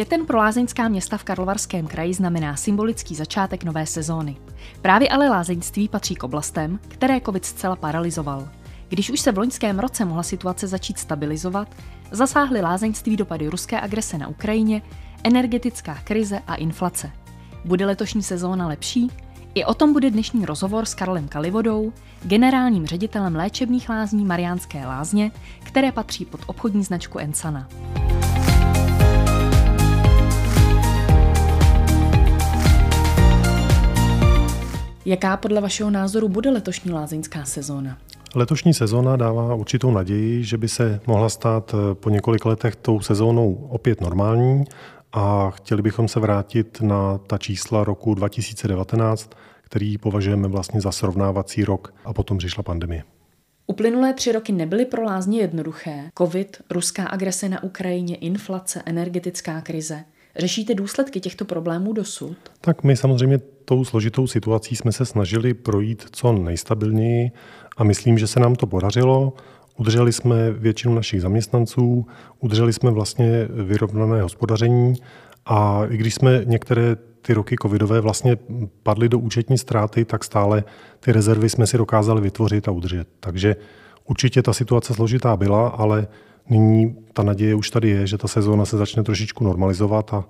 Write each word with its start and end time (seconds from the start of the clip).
Květen 0.00 0.26
pro 0.26 0.38
lázeňská 0.38 0.88
města 0.88 1.16
v 1.16 1.24
Karlovarském 1.24 1.86
kraji 1.86 2.14
znamená 2.14 2.56
symbolický 2.56 3.14
začátek 3.14 3.64
nové 3.64 3.86
sezóny. 3.86 4.36
Právě 4.82 5.08
ale 5.08 5.28
lázeňství 5.28 5.88
patří 5.88 6.14
k 6.14 6.22
oblastem, 6.22 6.78
které 6.88 7.20
covid 7.20 7.44
zcela 7.44 7.76
paralizoval. 7.76 8.48
Když 8.88 9.10
už 9.10 9.20
se 9.20 9.32
v 9.32 9.38
loňském 9.38 9.78
roce 9.78 10.04
mohla 10.04 10.22
situace 10.22 10.66
začít 10.66 10.98
stabilizovat, 10.98 11.68
zasáhly 12.10 12.60
lázeňství 12.60 13.16
dopady 13.16 13.48
ruské 13.48 13.80
agrese 13.80 14.18
na 14.18 14.28
Ukrajině, 14.28 14.82
energetická 15.24 15.98
krize 16.04 16.40
a 16.46 16.54
inflace. 16.54 17.10
Bude 17.64 17.86
letošní 17.86 18.22
sezóna 18.22 18.68
lepší? 18.68 19.10
I 19.54 19.64
o 19.64 19.74
tom 19.74 19.92
bude 19.92 20.10
dnešní 20.10 20.46
rozhovor 20.46 20.84
s 20.84 20.94
Karlem 20.94 21.28
Kalivodou, 21.28 21.92
generálním 22.22 22.86
ředitelem 22.86 23.36
léčebných 23.36 23.88
lázní 23.88 24.24
Mariánské 24.24 24.86
lázně, 24.86 25.30
které 25.62 25.92
patří 25.92 26.24
pod 26.24 26.40
obchodní 26.46 26.84
značku 26.84 27.18
Ensana. 27.18 27.68
Jaká 35.10 35.36
podle 35.36 35.60
vašeho 35.60 35.90
názoru 35.90 36.28
bude 36.28 36.50
letošní 36.50 36.92
lázeňská 36.92 37.44
sezóna? 37.44 37.98
Letošní 38.34 38.74
sezóna 38.74 39.16
dává 39.16 39.54
určitou 39.54 39.90
naději, 39.90 40.44
že 40.44 40.58
by 40.58 40.68
se 40.68 41.00
mohla 41.06 41.28
stát 41.28 41.74
eh, 41.74 41.94
po 41.94 42.10
několik 42.10 42.44
letech 42.44 42.76
tou 42.76 43.00
sezónou 43.00 43.54
opět 43.54 44.00
normální 44.00 44.64
a 45.12 45.50
chtěli 45.50 45.82
bychom 45.82 46.08
se 46.08 46.20
vrátit 46.20 46.80
na 46.80 47.18
ta 47.18 47.38
čísla 47.38 47.84
roku 47.84 48.14
2019, 48.14 49.30
který 49.62 49.98
považujeme 49.98 50.48
vlastně 50.48 50.80
za 50.80 50.92
srovnávací 50.92 51.64
rok 51.64 51.94
a 52.04 52.12
potom 52.12 52.38
přišla 52.38 52.62
pandemie. 52.62 53.02
Uplynulé 53.66 54.14
tři 54.14 54.32
roky 54.32 54.52
nebyly 54.52 54.84
pro 54.84 55.02
lázně 55.02 55.40
jednoduché. 55.40 56.10
Covid, 56.18 56.56
ruská 56.70 57.04
agrese 57.04 57.48
na 57.48 57.62
Ukrajině, 57.62 58.16
inflace, 58.16 58.82
energetická 58.86 59.60
krize. 59.60 60.04
Řešíte 60.36 60.74
důsledky 60.74 61.20
těchto 61.20 61.44
problémů 61.44 61.92
dosud? 61.92 62.36
Tak 62.60 62.84
my 62.84 62.96
samozřejmě 62.96 63.38
tou 63.64 63.84
složitou 63.84 64.26
situací 64.26 64.76
jsme 64.76 64.92
se 64.92 65.06
snažili 65.06 65.54
projít 65.54 66.04
co 66.12 66.32
nejstabilněji 66.32 67.30
a 67.76 67.84
myslím, 67.84 68.18
že 68.18 68.26
se 68.26 68.40
nám 68.40 68.54
to 68.54 68.66
podařilo. 68.66 69.32
Udrželi 69.76 70.12
jsme 70.12 70.50
většinu 70.50 70.94
našich 70.94 71.22
zaměstnanců, 71.22 72.06
udrželi 72.40 72.72
jsme 72.72 72.90
vlastně 72.90 73.48
vyrovnané 73.50 74.22
hospodaření 74.22 74.94
a 75.46 75.82
i 75.88 75.96
když 75.96 76.14
jsme 76.14 76.42
některé 76.44 76.96
ty 77.22 77.34
roky 77.34 77.56
covidové 77.62 78.00
vlastně 78.00 78.36
padly 78.82 79.08
do 79.08 79.18
účetní 79.18 79.58
ztráty, 79.58 80.04
tak 80.04 80.24
stále 80.24 80.64
ty 81.00 81.12
rezervy 81.12 81.48
jsme 81.48 81.66
si 81.66 81.78
dokázali 81.78 82.20
vytvořit 82.20 82.68
a 82.68 82.70
udržet. 82.70 83.08
Takže 83.20 83.56
určitě 84.10 84.42
ta 84.42 84.52
situace 84.52 84.94
složitá 84.94 85.36
byla, 85.36 85.68
ale 85.68 86.06
nyní 86.50 86.96
ta 87.12 87.22
naděje 87.22 87.54
už 87.54 87.70
tady 87.70 87.88
je, 87.88 88.06
že 88.06 88.18
ta 88.18 88.28
sezóna 88.28 88.64
se 88.64 88.76
začne 88.76 89.02
trošičku 89.02 89.44
normalizovat 89.44 90.14
a 90.14 90.24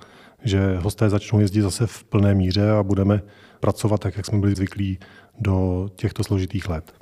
že 0.44 0.76
hosté 0.76 1.10
začnou 1.10 1.40
jezdit 1.40 1.62
zase 1.62 1.86
v 1.86 2.04
plné 2.04 2.34
míře 2.34 2.70
a 2.70 2.82
budeme 2.82 3.22
pracovat 3.60 4.00
tak, 4.00 4.16
jak 4.16 4.26
jsme 4.26 4.38
byli 4.38 4.54
zvyklí 4.54 4.98
do 5.40 5.88
těchto 5.96 6.24
složitých 6.24 6.68
let. 6.68 6.92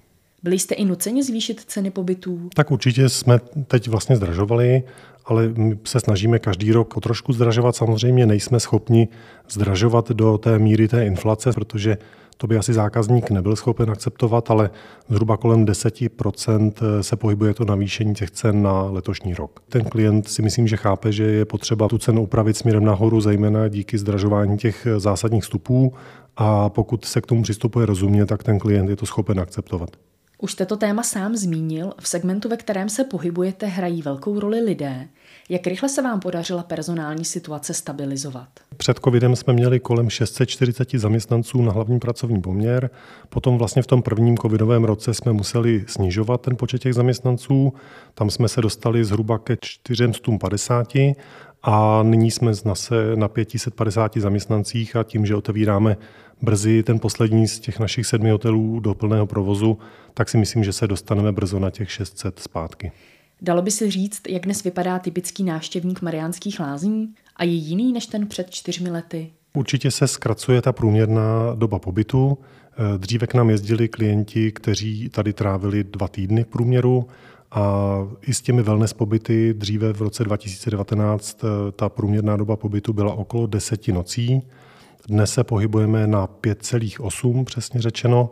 Byli 0.43 0.59
jste 0.59 0.75
i 0.75 0.85
nuceni 0.85 1.23
zvýšit 1.23 1.61
ceny 1.61 1.91
pobytů? 1.91 2.49
Tak 2.55 2.71
určitě 2.71 3.09
jsme 3.09 3.41
teď 3.67 3.89
vlastně 3.89 4.17
zdražovali, 4.17 4.83
ale 5.25 5.49
my 5.49 5.79
se 5.85 6.01
snažíme 6.01 6.39
každý 6.39 6.73
rok 6.73 6.97
o 6.97 7.01
trošku 7.01 7.33
zdražovat. 7.33 7.77
Samozřejmě 7.77 8.27
nejsme 8.27 8.61
schopni 8.61 9.09
zdražovat 9.51 10.11
do 10.11 10.39
té 10.39 10.59
míry 10.59 10.89
té 10.89 11.07
inflace, 11.07 11.53
protože 11.53 11.99
to 12.41 12.47
by 12.47 12.57
asi 12.57 12.73
zákazník 12.73 13.31
nebyl 13.31 13.57
schopen 13.57 13.91
akceptovat, 13.91 14.51
ale 14.51 14.71
zhruba 15.09 15.37
kolem 15.37 15.67
10% 15.67 16.73
se 17.01 17.17
pohybuje 17.17 17.55
to 17.55 17.65
navýšení 17.65 18.15
těch 18.15 18.31
cen 18.31 18.63
na 18.63 18.83
letošní 18.83 19.35
rok. 19.35 19.61
Ten 19.69 19.85
klient 19.85 20.29
si 20.29 20.43
myslím, 20.43 20.69
že 20.69 20.77
chápe, 20.77 21.13
že 21.13 21.25
je 21.25 21.45
potřeba 21.45 21.89
tu 21.89 21.99
cenu 21.99 22.23
upravit 22.23 22.57
směrem 22.57 22.85
nahoru, 22.85 23.21
zejména 23.21 23.69
díky 23.69 23.99
zdražování 23.99 24.59
těch 24.59 24.87
zásadních 24.97 25.43
vstupů 25.43 25.95
a 26.37 26.69
pokud 26.69 27.05
se 27.05 27.21
k 27.21 27.27
tomu 27.27 27.43
přistupuje 27.43 27.87
rozumně, 27.87 28.27
tak 28.27 28.43
ten 28.43 28.59
klient 28.59 28.89
je 28.89 28.97
to 28.97 29.07
schopen 29.07 29.41
akceptovat. 29.41 29.91
Už 30.41 30.53
jste 30.53 30.67
to 30.67 30.77
téma 30.77 31.03
sám 31.03 31.37
zmínil, 31.37 31.93
v 32.01 32.09
segmentu, 32.09 32.49
ve 32.49 32.57
kterém 32.57 32.89
se 32.89 33.05
pohybujete, 33.05 33.67
hrají 33.67 34.03
velkou 34.03 34.41
roli 34.41 34.61
lidé. 34.61 35.09
Jak 35.51 35.67
rychle 35.67 35.89
se 35.89 36.03
vám 36.03 36.21
podařila 36.21 36.63
personální 36.63 37.25
situace 37.25 37.75
stabilizovat? 37.75 38.49
Před 38.77 38.99
covidem 39.05 39.37
jsme 39.37 39.53
měli 39.53 39.81
kolem 39.81 40.11
640 40.11 40.91
zaměstnanců 40.95 41.63
na 41.63 41.73
hlavní 41.73 41.99
pracovní 41.99 42.41
poměr. 42.41 42.91
Potom 43.29 43.59
vlastně 43.59 43.83
v 43.83 43.87
tom 43.87 44.03
prvním 44.03 44.39
covidovém 44.39 44.85
roce 44.85 45.15
jsme 45.15 45.33
museli 45.33 45.85
snižovat 45.87 46.41
ten 46.41 46.57
počet 46.57 46.83
těch 46.83 46.95
zaměstnanců. 46.95 47.73
Tam 48.15 48.31
jsme 48.31 48.49
se 48.49 48.61
dostali 48.61 49.05
zhruba 49.05 49.39
ke 49.39 49.57
450 49.61 50.93
a 51.63 52.03
nyní 52.03 52.31
jsme 52.31 52.55
zase 52.55 52.95
na 53.15 53.29
550 53.29 54.17
zaměstnancích 54.17 54.97
a 54.97 55.03
tím, 55.03 55.27
že 55.27 55.37
otevíráme 55.37 55.97
brzy 56.43 56.83
ten 56.83 56.99
poslední 56.99 57.49
z 57.49 57.61
těch 57.61 57.79
našich 57.79 58.07
sedmi 58.07 58.31
hotelů 58.31 58.81
do 58.81 58.95
plného 58.95 59.27
provozu, 59.27 59.79
tak 60.15 60.29
si 60.29 60.39
myslím, 60.39 60.65
že 60.65 60.73
se 60.73 60.87
dostaneme 60.87 61.33
brzo 61.33 61.59
na 61.59 61.71
těch 61.71 61.91
600 61.91 62.39
zpátky. 62.39 62.93
Dalo 63.43 63.63
by 63.63 63.71
se 63.71 63.91
říct, 63.91 64.23
jak 64.29 64.45
dnes 64.45 64.65
vypadá 64.65 64.99
typický 64.99 65.45
návštěvník 65.45 66.03
Mariánských 66.03 66.61
lázní 66.61 67.15
a 67.37 67.45
je 67.45 67.53
jiný 67.53 67.93
než 67.93 68.07
ten 68.07 68.27
před 68.27 68.51
čtyřmi 68.51 68.91
lety? 68.91 69.31
Určitě 69.55 69.91
se 69.91 70.09
zkracuje 70.09 70.63
ta 70.63 70.73
průměrná 70.73 71.55
doba 71.55 71.79
pobytu. 71.79 72.39
Dříve 72.97 73.27
k 73.27 73.35
nám 73.35 73.51
jezdili 73.51 73.89
klienti, 73.89 74.53
kteří 74.53 75.09
tady 75.09 75.33
trávili 75.33 75.85
dva 75.85 76.09
týdny 76.09 76.45
v 76.45 76.47
průměru 76.47 77.07
a 77.51 77.97
i 78.23 78.35
s 78.35 78.41
těmi 78.41 78.63
wellness 78.63 78.93
pobyty 78.93 79.55
dříve 79.55 79.93
v 79.93 80.01
roce 80.01 80.25
2019 80.25 81.45
ta 81.77 81.89
průměrná 81.89 82.37
doba 82.37 82.57
pobytu 82.57 82.93
byla 82.93 83.15
okolo 83.15 83.47
deseti 83.47 83.93
nocí. 83.93 84.43
Dnes 85.09 85.33
se 85.33 85.45
pohybujeme 85.45 86.07
na 86.07 86.27
5,8 86.27 87.45
přesně 87.45 87.81
řečeno 87.81 88.31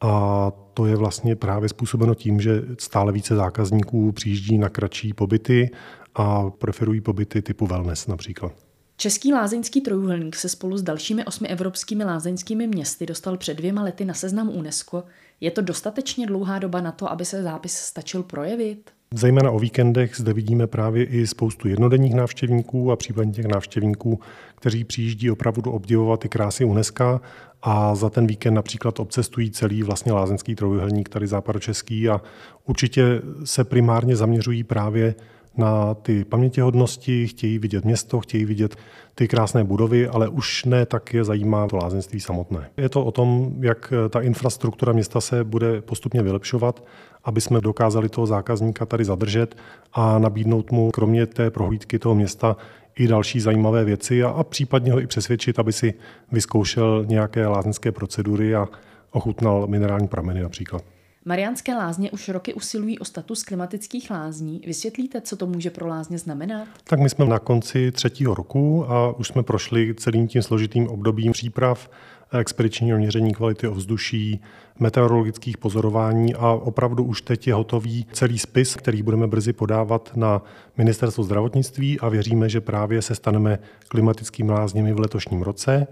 a 0.00 0.52
to 0.74 0.86
je 0.86 0.96
vlastně 0.96 1.36
právě 1.36 1.68
způsobeno 1.68 2.14
tím, 2.14 2.40
že 2.40 2.62
stále 2.78 3.12
více 3.12 3.36
zákazníků 3.36 4.12
přijíždí 4.12 4.58
na 4.58 4.68
kratší 4.68 5.12
pobyty 5.12 5.70
a 6.14 6.50
preferují 6.50 7.00
pobyty 7.00 7.42
typu 7.42 7.66
wellness 7.66 8.06
například. 8.06 8.52
Český 8.96 9.32
lázeňský 9.32 9.80
trojuhelník 9.80 10.36
se 10.36 10.48
spolu 10.48 10.76
s 10.76 10.82
dalšími 10.82 11.24
osmi 11.24 11.48
evropskými 11.48 12.04
lázeňskými 12.04 12.66
městy 12.66 13.06
dostal 13.06 13.36
před 13.36 13.54
dvěma 13.54 13.82
lety 13.82 14.04
na 14.04 14.14
seznam 14.14 14.48
UNESCO. 14.48 15.04
Je 15.40 15.50
to 15.50 15.62
dostatečně 15.62 16.26
dlouhá 16.26 16.58
doba 16.58 16.80
na 16.80 16.92
to, 16.92 17.10
aby 17.10 17.24
se 17.24 17.42
zápis 17.42 17.72
stačil 17.72 18.22
projevit? 18.22 18.90
Zejména 19.14 19.50
o 19.50 19.58
víkendech 19.58 20.16
zde 20.16 20.32
vidíme 20.32 20.66
právě 20.66 21.04
i 21.04 21.26
spoustu 21.26 21.68
jednodenních 21.68 22.14
návštěvníků 22.14 22.92
a 22.92 22.96
případně 22.96 23.32
těch 23.32 23.46
návštěvníků, 23.46 24.20
kteří 24.54 24.84
přijíždí 24.84 25.30
opravdu 25.30 25.70
obdivovat 25.70 26.20
ty 26.20 26.28
krásy 26.28 26.64
UNESCO. 26.64 27.20
A 27.62 27.94
za 27.94 28.10
ten 28.10 28.26
víkend 28.26 28.54
například 28.54 29.00
obcestují 29.00 29.50
celý 29.50 29.82
vlastně 29.82 30.12
lázeňský 30.12 30.54
trojuhelník 30.54 31.08
tady 31.08 31.26
západočeský 31.26 32.08
a 32.08 32.20
určitě 32.64 33.22
se 33.44 33.64
primárně 33.64 34.16
zaměřují 34.16 34.64
právě 34.64 35.14
na 35.56 35.94
ty 35.94 36.24
pamětihodnosti, 36.24 37.26
chtějí 37.26 37.58
vidět 37.58 37.84
město, 37.84 38.20
chtějí 38.20 38.44
vidět 38.44 38.76
ty 39.14 39.28
krásné 39.28 39.64
budovy, 39.64 40.08
ale 40.08 40.28
už 40.28 40.64
ne 40.64 40.86
tak 40.86 41.14
je 41.14 41.24
zajímá 41.24 41.68
to 41.68 41.76
lázeňství 41.76 42.20
samotné. 42.20 42.70
Je 42.76 42.88
to 42.88 43.04
o 43.04 43.12
tom, 43.12 43.52
jak 43.60 43.92
ta 44.10 44.20
infrastruktura 44.20 44.92
města 44.92 45.20
se 45.20 45.44
bude 45.44 45.80
postupně 45.80 46.22
vylepšovat, 46.22 46.84
aby 47.24 47.40
jsme 47.40 47.60
dokázali 47.60 48.08
toho 48.08 48.26
zákazníka 48.26 48.86
tady 48.86 49.04
zadržet 49.04 49.56
a 49.92 50.18
nabídnout 50.18 50.72
mu 50.72 50.90
kromě 50.90 51.26
té 51.26 51.50
prohlídky 51.50 51.98
toho 51.98 52.14
města 52.14 52.56
i 52.98 53.06
další 53.06 53.40
zajímavé 53.40 53.84
věci 53.84 54.22
a, 54.22 54.28
a 54.28 54.44
případně 54.44 54.92
ho 54.92 55.00
i 55.00 55.06
přesvědčit, 55.06 55.58
aby 55.58 55.72
si 55.72 55.94
vyzkoušel 56.32 57.04
nějaké 57.08 57.46
lázeňské 57.46 57.92
procedury 57.92 58.54
a 58.54 58.68
ochutnal 59.10 59.66
minerální 59.66 60.08
prameny 60.08 60.42
například. 60.42 60.84
Mariánské 61.24 61.74
lázně 61.74 62.10
už 62.10 62.28
roky 62.28 62.54
usilují 62.54 62.98
o 62.98 63.04
status 63.04 63.42
klimatických 63.42 64.10
lázní. 64.10 64.60
Vysvětlíte, 64.66 65.20
co 65.20 65.36
to 65.36 65.46
může 65.46 65.70
pro 65.70 65.86
lázně 65.86 66.18
znamenat? 66.18 66.68
Tak 66.84 67.00
my 67.00 67.10
jsme 67.10 67.24
na 67.24 67.38
konci 67.38 67.92
třetího 67.92 68.34
roku 68.34 68.90
a 68.90 69.18
už 69.18 69.28
jsme 69.28 69.42
prošli 69.42 69.94
celým 69.94 70.28
tím 70.28 70.42
složitým 70.42 70.88
obdobím 70.88 71.32
příprav, 71.32 71.90
expedičního 72.38 72.98
měření 72.98 73.34
kvality 73.34 73.68
ovzduší, 73.68 74.40
meteorologických 74.78 75.58
pozorování 75.58 76.34
a 76.34 76.52
opravdu 76.52 77.04
už 77.04 77.22
teď 77.22 77.46
je 77.46 77.54
hotový 77.54 78.06
celý 78.12 78.38
spis, 78.38 78.76
který 78.76 79.02
budeme 79.02 79.26
brzy 79.26 79.52
podávat 79.52 80.12
na 80.16 80.42
ministerstvo 80.76 81.24
zdravotnictví 81.24 82.00
a 82.00 82.08
věříme, 82.08 82.48
že 82.48 82.60
právě 82.60 83.02
se 83.02 83.14
staneme 83.14 83.58
klimatickými 83.88 84.52
lázněmi 84.52 84.92
v 84.92 85.00
letošním 85.00 85.42
roce. 85.42 85.86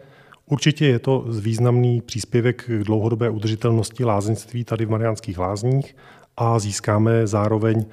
Určitě 0.50 0.86
je 0.86 0.98
to 0.98 1.24
významný 1.40 2.00
příspěvek 2.00 2.64
k 2.64 2.84
dlouhodobé 2.84 3.30
udržitelnosti 3.30 4.04
lázeňství 4.04 4.64
tady 4.64 4.84
v 4.84 4.90
Mariánských 4.90 5.38
lázních 5.38 5.96
a 6.36 6.58
získáme 6.58 7.26
zároveň 7.26 7.84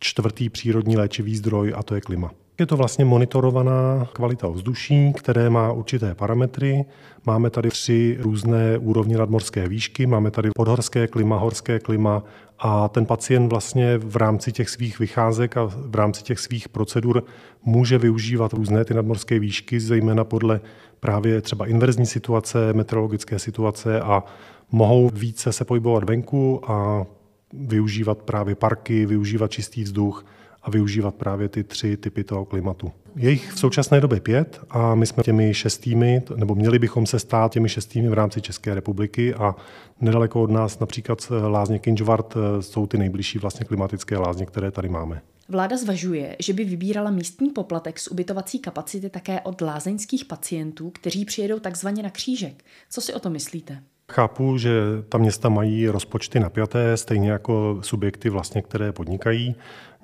čtvrtý 0.00 0.48
přírodní 0.48 0.96
léčivý 0.96 1.36
zdroj 1.36 1.72
a 1.76 1.82
to 1.82 1.94
je 1.94 2.00
klima. 2.00 2.30
Je 2.60 2.66
to 2.66 2.76
vlastně 2.76 3.04
monitorovaná 3.04 4.08
kvalita 4.12 4.48
vzduší, 4.48 5.12
které 5.12 5.50
má 5.50 5.72
určité 5.72 6.14
parametry. 6.14 6.84
Máme 7.26 7.50
tady 7.50 7.68
tři 7.68 8.16
různé 8.20 8.78
úrovně 8.78 9.18
nadmorské 9.18 9.68
výšky, 9.68 10.06
máme 10.06 10.30
tady 10.30 10.50
podhorské 10.54 11.06
klima, 11.06 11.36
horské 11.36 11.78
klima 11.78 12.22
a 12.58 12.88
ten 12.88 13.06
pacient 13.06 13.48
vlastně 13.48 13.98
v 13.98 14.16
rámci 14.16 14.52
těch 14.52 14.68
svých 14.68 14.98
vycházek 14.98 15.56
a 15.56 15.64
v 15.64 15.94
rámci 15.94 16.22
těch 16.22 16.38
svých 16.38 16.68
procedur 16.68 17.24
může 17.64 17.98
využívat 17.98 18.52
různé 18.52 18.84
ty 18.84 18.94
nadmorské 18.94 19.38
výšky, 19.38 19.80
zejména 19.80 20.24
podle 20.24 20.60
právě 21.00 21.40
třeba 21.40 21.66
inverzní 21.66 22.06
situace, 22.06 22.72
meteorologické 22.72 23.38
situace 23.38 24.00
a 24.00 24.24
mohou 24.72 25.10
více 25.14 25.52
se 25.52 25.64
pohybovat 25.64 26.04
venku 26.04 26.70
a 26.70 27.06
využívat 27.52 28.22
právě 28.22 28.54
parky, 28.54 29.06
využívat 29.06 29.50
čistý 29.50 29.82
vzduch 29.82 30.24
a 30.62 30.70
využívat 30.70 31.14
právě 31.14 31.48
ty 31.48 31.64
tři 31.64 31.96
typy 31.96 32.24
toho 32.24 32.44
klimatu. 32.44 32.92
Je 33.16 33.30
jich 33.30 33.52
v 33.52 33.58
současné 33.58 34.00
době 34.00 34.20
pět 34.20 34.60
a 34.70 34.94
my 34.94 35.06
jsme 35.06 35.22
těmi 35.22 35.54
šestými, 35.54 36.22
nebo 36.36 36.54
měli 36.54 36.78
bychom 36.78 37.06
se 37.06 37.18
stát 37.18 37.52
těmi 37.52 37.68
šestými 37.68 38.08
v 38.08 38.12
rámci 38.12 38.40
České 38.40 38.74
republiky 38.74 39.34
a 39.34 39.54
nedaleko 40.00 40.42
od 40.42 40.50
nás 40.50 40.78
například 40.78 41.32
lázně 41.48 41.78
Kinžvart 41.78 42.34
eh, 42.36 42.62
jsou 42.62 42.86
ty 42.86 42.98
nejbližší 42.98 43.38
vlastně 43.38 43.66
klimatické 43.66 44.18
lázně, 44.18 44.46
které 44.46 44.70
tady 44.70 44.88
máme. 44.88 45.22
Vláda 45.48 45.76
zvažuje, 45.76 46.36
že 46.38 46.52
by 46.52 46.64
vybírala 46.64 47.10
místní 47.10 47.50
poplatek 47.50 47.98
z 47.98 48.08
ubytovací 48.08 48.58
kapacity 48.58 49.10
také 49.10 49.40
od 49.40 49.60
lázeňských 49.60 50.24
pacientů, 50.24 50.90
kteří 50.90 51.24
přijedou 51.24 51.58
takzvaně 51.58 52.02
na 52.02 52.10
křížek. 52.10 52.64
Co 52.90 53.00
si 53.00 53.14
o 53.14 53.20
to 53.20 53.30
myslíte? 53.30 53.82
Chápu, 54.12 54.58
že 54.58 54.70
ta 55.08 55.18
města 55.18 55.48
mají 55.48 55.88
rozpočty 55.88 56.40
napjaté, 56.40 56.96
stejně 56.96 57.30
jako 57.30 57.78
subjekty, 57.80 58.30
vlastně, 58.30 58.62
které 58.62 58.92
podnikají. 58.92 59.54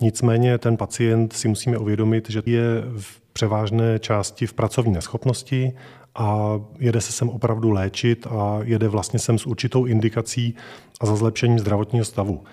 Nicméně 0.00 0.58
ten 0.58 0.76
pacient 0.76 1.32
si 1.32 1.48
musíme 1.48 1.78
uvědomit, 1.78 2.30
že 2.30 2.42
je 2.46 2.82
v 2.98 3.20
převážné 3.32 3.98
části 3.98 4.46
v 4.46 4.52
pracovní 4.52 4.92
neschopnosti 4.92 5.72
a 6.14 6.60
jede 6.78 7.00
se 7.00 7.12
sem 7.12 7.28
opravdu 7.28 7.70
léčit 7.70 8.26
a 8.26 8.58
jede 8.62 8.88
vlastně 8.88 9.18
sem 9.18 9.38
s 9.38 9.46
určitou 9.46 9.84
indikací 9.84 10.54
a 11.00 11.06
za 11.06 11.16
zlepšením 11.16 11.58
zdravotního 11.58 12.04
stavu. 12.04 12.44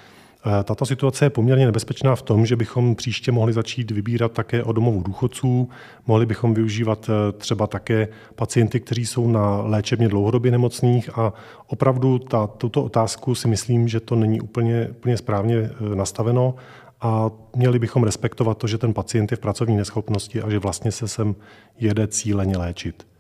Eh, 0.45 0.63
tato 0.63 0.86
situace 0.86 1.25
je 1.25 1.30
poměrně 1.30 1.66
nebezpečná 1.66 2.16
v 2.16 2.22
tom, 2.22 2.45
že 2.45 2.56
bychom 2.56 2.95
příště 2.95 3.31
mohli 3.31 3.54
začít 3.54 3.92
vybírat 3.92 4.31
také 4.31 4.63
o 4.63 4.72
domovu 4.72 5.01
důchodců, 5.01 5.69
mohli 6.07 6.25
bychom 6.25 6.54
využívat 6.54 7.10
eh, 7.10 7.31
třeba 7.31 7.68
také 7.68 8.07
pacienty, 8.36 8.80
kteří 8.80 9.06
jsou 9.06 9.28
na 9.28 9.62
léčebně 9.62 10.10
dlouhodobě 10.10 10.51
nemocných. 10.51 11.18
A 11.18 11.34
opravdu 11.68 12.19
ta, 12.19 12.48
tuto 12.48 12.84
otázku 12.84 13.36
si 13.36 13.48
myslím, 13.48 13.88
že 13.88 14.00
to 14.00 14.16
není 14.16 14.42
úplně, 14.42 14.88
úplně 14.90 15.18
správně 15.18 15.56
eh, 15.56 15.95
nastaveno. 15.95 16.56
A 17.01 17.31
měli 17.56 17.80
bychom 17.80 18.04
respektovat 18.04 18.57
to, 18.57 18.68
že 18.68 18.78
ten 18.78 18.94
pacient 18.94 19.31
je 19.31 19.38
v 19.38 19.40
pracovní 19.40 19.78
neschopnosti 19.78 20.42
a 20.42 20.50
že 20.50 20.60
vlastně 20.60 20.92
se 20.92 21.07
sem 21.07 21.36
jede 21.80 22.07
cíleně 22.07 22.57
léčit. 22.57 23.12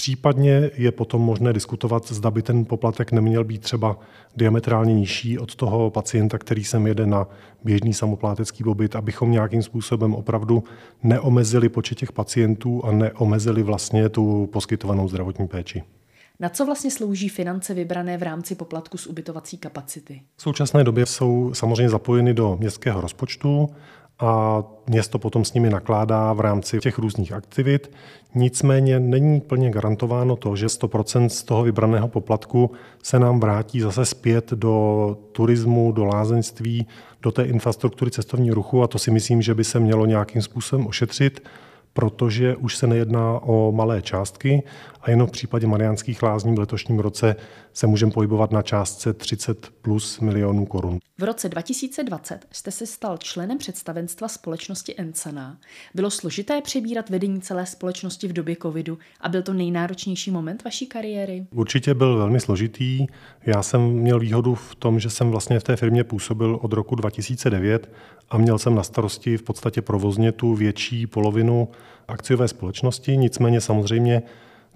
Případně 0.00 0.70
je 0.76 0.92
potom 0.92 1.22
možné 1.22 1.52
diskutovat, 1.52 2.12
zda 2.12 2.30
by 2.30 2.42
ten 2.42 2.64
poplatek 2.64 3.12
neměl 3.12 3.44
být 3.44 3.62
třeba 3.62 3.98
diametrálně 4.36 4.94
nižší 4.94 5.38
od 5.38 5.54
toho 5.54 5.90
pacienta, 5.90 6.38
který 6.38 6.64
sem 6.64 6.86
jede 6.86 7.06
na 7.06 7.26
běžný 7.64 7.94
samoplátecký 7.94 8.64
pobyt, 8.64 8.96
abychom 8.96 9.30
nějakým 9.30 9.62
způsobem 9.62 10.14
opravdu 10.14 10.64
neomezili 11.02 11.68
počet 11.68 11.98
těch 11.98 12.12
pacientů 12.12 12.84
a 12.84 12.92
neomezili 12.92 13.62
vlastně 13.62 14.08
tu 14.08 14.48
poskytovanou 14.52 15.08
zdravotní 15.08 15.48
péči. 15.48 15.82
Na 16.40 16.48
co 16.48 16.66
vlastně 16.66 16.90
slouží 16.90 17.28
finance 17.28 17.74
vybrané 17.74 18.18
v 18.18 18.22
rámci 18.22 18.54
poplatku 18.54 18.98
z 18.98 19.06
ubytovací 19.06 19.58
kapacity? 19.58 20.22
V 20.36 20.42
současné 20.42 20.84
době 20.84 21.06
jsou 21.06 21.50
samozřejmě 21.54 21.88
zapojeny 21.88 22.34
do 22.34 22.56
městského 22.60 23.00
rozpočtu 23.00 23.68
a 24.20 24.62
město 24.86 25.18
potom 25.18 25.44
s 25.44 25.52
nimi 25.52 25.70
nakládá 25.70 26.32
v 26.32 26.40
rámci 26.40 26.78
těch 26.78 26.98
různých 26.98 27.32
aktivit. 27.32 27.90
Nicméně 28.34 29.00
není 29.00 29.40
plně 29.40 29.70
garantováno 29.70 30.36
to, 30.36 30.56
že 30.56 30.66
100% 30.66 31.26
z 31.26 31.42
toho 31.42 31.62
vybraného 31.62 32.08
poplatku 32.08 32.70
se 33.02 33.18
nám 33.18 33.40
vrátí 33.40 33.80
zase 33.80 34.04
zpět 34.04 34.50
do 34.50 35.16
turismu, 35.32 35.92
do 35.92 36.04
lázeňství, 36.04 36.86
do 37.22 37.32
té 37.32 37.44
infrastruktury 37.44 38.10
cestovního 38.10 38.54
ruchu 38.54 38.82
a 38.82 38.86
to 38.86 38.98
si 38.98 39.10
myslím, 39.10 39.42
že 39.42 39.54
by 39.54 39.64
se 39.64 39.80
mělo 39.80 40.06
nějakým 40.06 40.42
způsobem 40.42 40.86
ošetřit 40.86 41.40
protože 41.92 42.56
už 42.56 42.76
se 42.76 42.86
nejedná 42.86 43.38
o 43.42 43.72
malé 43.72 44.02
částky 44.02 44.62
a 45.00 45.10
jenom 45.10 45.26
v 45.26 45.30
případě 45.30 45.66
Mariánských 45.66 46.22
lázní 46.22 46.54
v 46.54 46.58
letošním 46.58 46.98
roce 46.98 47.36
se 47.72 47.86
můžeme 47.86 48.12
pohybovat 48.12 48.50
na 48.50 48.62
částce 48.62 49.12
30 49.12 49.68
plus 49.82 50.20
milionů 50.20 50.66
korun. 50.66 50.98
V 51.18 51.22
roce 51.22 51.48
2020 51.48 52.46
jste 52.52 52.70
se 52.70 52.86
stal 52.86 53.16
členem 53.16 53.58
představenstva 53.58 54.28
společnosti 54.28 54.94
Encana. 54.98 55.58
Bylo 55.94 56.10
složité 56.10 56.60
přebírat 56.60 57.10
vedení 57.10 57.40
celé 57.40 57.66
společnosti 57.66 58.28
v 58.28 58.32
době 58.32 58.56
covidu 58.62 58.98
a 59.20 59.28
byl 59.28 59.42
to 59.42 59.52
nejnáročnější 59.52 60.30
moment 60.30 60.64
vaší 60.64 60.86
kariéry? 60.86 61.46
Určitě 61.50 61.94
byl 61.94 62.18
velmi 62.18 62.40
složitý. 62.40 63.06
Já 63.46 63.62
jsem 63.62 63.80
měl 63.80 64.18
výhodu 64.18 64.54
v 64.54 64.74
tom, 64.74 65.00
že 65.00 65.10
jsem 65.10 65.30
vlastně 65.30 65.60
v 65.60 65.64
té 65.64 65.76
firmě 65.76 66.04
působil 66.04 66.58
od 66.62 66.72
roku 66.72 66.94
2009 66.94 67.90
a 68.30 68.38
měl 68.38 68.58
jsem 68.58 68.74
na 68.74 68.82
starosti 68.82 69.36
v 69.36 69.42
podstatě 69.42 69.82
provozně 69.82 70.32
tu 70.32 70.54
větší 70.54 71.06
polovinu 71.06 71.68
akciové 72.08 72.48
společnosti. 72.48 73.16
Nicméně 73.16 73.60
samozřejmě 73.60 74.22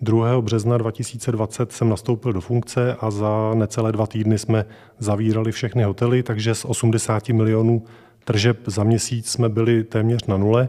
2. 0.02 0.40
března 0.40 0.78
2020 0.78 1.72
jsem 1.72 1.88
nastoupil 1.88 2.32
do 2.32 2.40
funkce 2.40 2.96
a 3.00 3.10
za 3.10 3.54
necelé 3.54 3.92
dva 3.92 4.06
týdny 4.06 4.38
jsme 4.38 4.64
zavírali 4.98 5.52
všechny 5.52 5.84
hotely, 5.84 6.22
takže 6.22 6.54
z 6.54 6.64
80 6.64 7.28
milionů 7.28 7.82
tržeb 8.24 8.58
za 8.66 8.84
měsíc 8.84 9.30
jsme 9.30 9.48
byli 9.48 9.84
téměř 9.84 10.24
na 10.26 10.36
nule. 10.36 10.68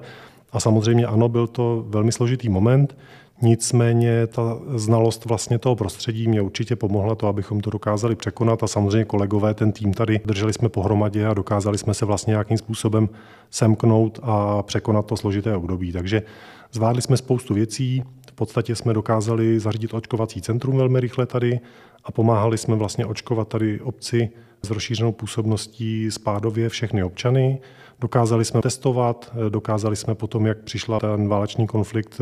A 0.55 0.59
samozřejmě 0.59 1.05
ano, 1.05 1.29
byl 1.29 1.47
to 1.47 1.85
velmi 1.87 2.11
složitý 2.11 2.49
moment. 2.49 2.97
Nicméně 3.41 4.27
ta 4.27 4.57
znalost 4.75 5.25
vlastně 5.25 5.59
toho 5.59 5.75
prostředí 5.75 6.27
mě 6.27 6.41
určitě 6.41 6.75
pomohla 6.75 7.15
to, 7.15 7.27
abychom 7.27 7.59
to 7.59 7.69
dokázali 7.69 8.15
překonat 8.15 8.63
a 8.63 8.67
samozřejmě 8.67 9.05
kolegové, 9.05 9.53
ten 9.53 9.71
tým 9.71 9.93
tady 9.93 10.19
drželi 10.25 10.53
jsme 10.53 10.69
pohromadě 10.69 11.27
a 11.27 11.33
dokázali 11.33 11.77
jsme 11.77 11.93
se 11.93 12.05
vlastně 12.05 12.31
nějakým 12.31 12.57
způsobem 12.57 13.09
semknout 13.49 14.19
a 14.23 14.63
překonat 14.63 15.05
to 15.05 15.17
složité 15.17 15.55
období. 15.55 15.91
Takže 15.91 16.23
zvládli 16.71 17.01
jsme 17.01 17.17
spoustu 17.17 17.53
věcí, 17.53 18.03
v 18.27 18.31
podstatě 18.31 18.75
jsme 18.75 18.93
dokázali 18.93 19.59
zařídit 19.59 19.93
očkovací 19.93 20.41
centrum 20.41 20.77
velmi 20.77 20.99
rychle 20.99 21.25
tady 21.25 21.59
a 22.03 22.11
pomáhali 22.11 22.57
jsme 22.57 22.75
vlastně 22.75 23.05
očkovat 23.05 23.47
tady 23.47 23.79
obci 23.79 24.29
s 24.63 24.69
rozšířenou 24.69 25.11
působností 25.11 26.11
spádově 26.11 26.69
všechny 26.69 27.03
občany. 27.03 27.59
Dokázali 28.05 28.45
jsme 28.45 28.61
testovat, 28.61 29.33
dokázali 29.49 29.95
jsme 29.95 30.15
potom, 30.15 30.45
jak 30.45 30.57
přišla 30.57 30.99
ten 30.99 31.27
válečný 31.27 31.67
konflikt, 31.67 32.21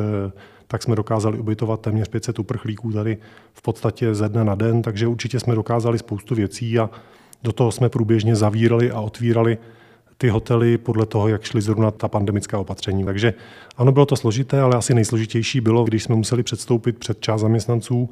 tak 0.68 0.84
jsme 0.84 0.96
dokázali 0.96 1.40
ubytovat 1.40 1.82
téměř 1.82 2.08
500 2.08 2.40
uprchlíků 2.40 2.92
tady 2.92 3.18
v 3.54 3.62
podstatě 3.62 4.16
ze 4.16 4.30
dne 4.30 4.44
na 4.44 4.56
den, 4.56 4.82
takže 4.82 5.08
určitě 5.08 5.40
jsme 5.40 5.56
dokázali 5.56 6.00
spoustu 6.00 6.36
věcí 6.36 6.80
a 6.80 6.90
do 7.44 7.52
toho 7.52 7.72
jsme 7.72 7.90
průběžně 7.90 8.36
zavírali 8.36 8.92
a 8.92 9.02
otvírali 9.02 9.58
ty 10.18 10.30
hotely 10.30 10.78
podle 10.78 11.06
toho, 11.06 11.28
jak 11.28 11.44
šly 11.44 11.62
zrovna 11.62 11.92
ta 11.92 12.08
pandemická 12.08 12.60
opatření. 12.60 13.06
Takže 13.06 13.34
ano, 13.78 13.92
bylo 13.92 14.06
to 14.06 14.16
složité, 14.16 14.62
ale 14.62 14.76
asi 14.76 14.94
nejsložitější 14.94 15.62
bylo, 15.62 15.84
když 15.84 16.04
jsme 16.04 16.16
museli 16.16 16.44
předstoupit 16.44 16.98
před 16.98 17.20
část 17.20 17.42
zaměstnanců 17.42 18.10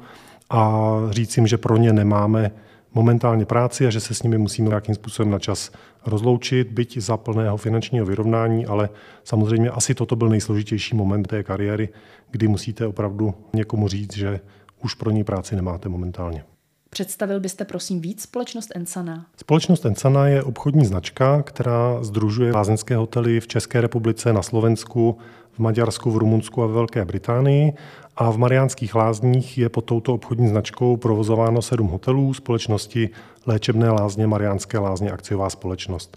a 0.50 0.92
říct 1.10 1.36
jim, 1.36 1.46
že 1.46 1.58
pro 1.58 1.76
ně 1.76 1.92
nemáme 1.92 2.50
momentálně 2.94 3.44
práci 3.44 3.86
a 3.86 3.90
že 3.90 4.00
se 4.00 4.14
s 4.14 4.22
nimi 4.22 4.38
musíme 4.38 4.68
nějakým 4.68 4.94
způsobem 4.94 5.30
na 5.30 5.38
čas 5.38 5.70
rozloučit, 6.06 6.68
byť 6.68 6.98
za 6.98 7.16
plného 7.16 7.56
finančního 7.56 8.06
vyrovnání, 8.06 8.66
ale 8.66 8.88
samozřejmě 9.24 9.70
asi 9.70 9.94
toto 9.94 10.16
byl 10.16 10.28
nejsložitější 10.28 10.96
moment 10.96 11.28
té 11.28 11.42
kariéry, 11.42 11.88
kdy 12.30 12.48
musíte 12.48 12.86
opravdu 12.86 13.34
někomu 13.52 13.88
říct, 13.88 14.16
že 14.16 14.40
už 14.82 14.94
pro 14.94 15.10
ní 15.10 15.24
práci 15.24 15.56
nemáte 15.56 15.88
momentálně. 15.88 16.44
Představil 16.90 17.40
byste 17.40 17.64
prosím 17.64 18.00
víc 18.00 18.22
společnost 18.22 18.70
Ensana? 18.74 19.26
Společnost 19.36 19.84
Ensana 19.86 20.26
je 20.26 20.42
obchodní 20.42 20.84
značka, 20.86 21.42
která 21.42 22.04
združuje 22.04 22.52
lázeňské 22.52 22.96
hotely 22.96 23.40
v 23.40 23.46
České 23.46 23.80
republice, 23.80 24.32
na 24.32 24.42
Slovensku, 24.42 25.18
v 25.52 25.58
Maďarsku, 25.58 26.10
v 26.10 26.16
Rumunsku 26.16 26.62
a 26.62 26.66
ve 26.66 26.72
Velké 26.72 27.04
Británii. 27.04 27.72
A 28.16 28.30
v 28.30 28.38
Mariánských 28.38 28.94
lázních 28.94 29.58
je 29.58 29.68
pod 29.68 29.84
touto 29.84 30.14
obchodní 30.14 30.48
značkou 30.48 30.96
provozováno 30.96 31.62
sedm 31.62 31.86
hotelů 31.86 32.34
společnosti 32.34 33.10
Léčebné 33.46 33.90
lázně 33.90 34.26
Mariánské 34.26 34.78
lázně 34.78 35.10
akciová 35.10 35.50
společnost. 35.50 36.16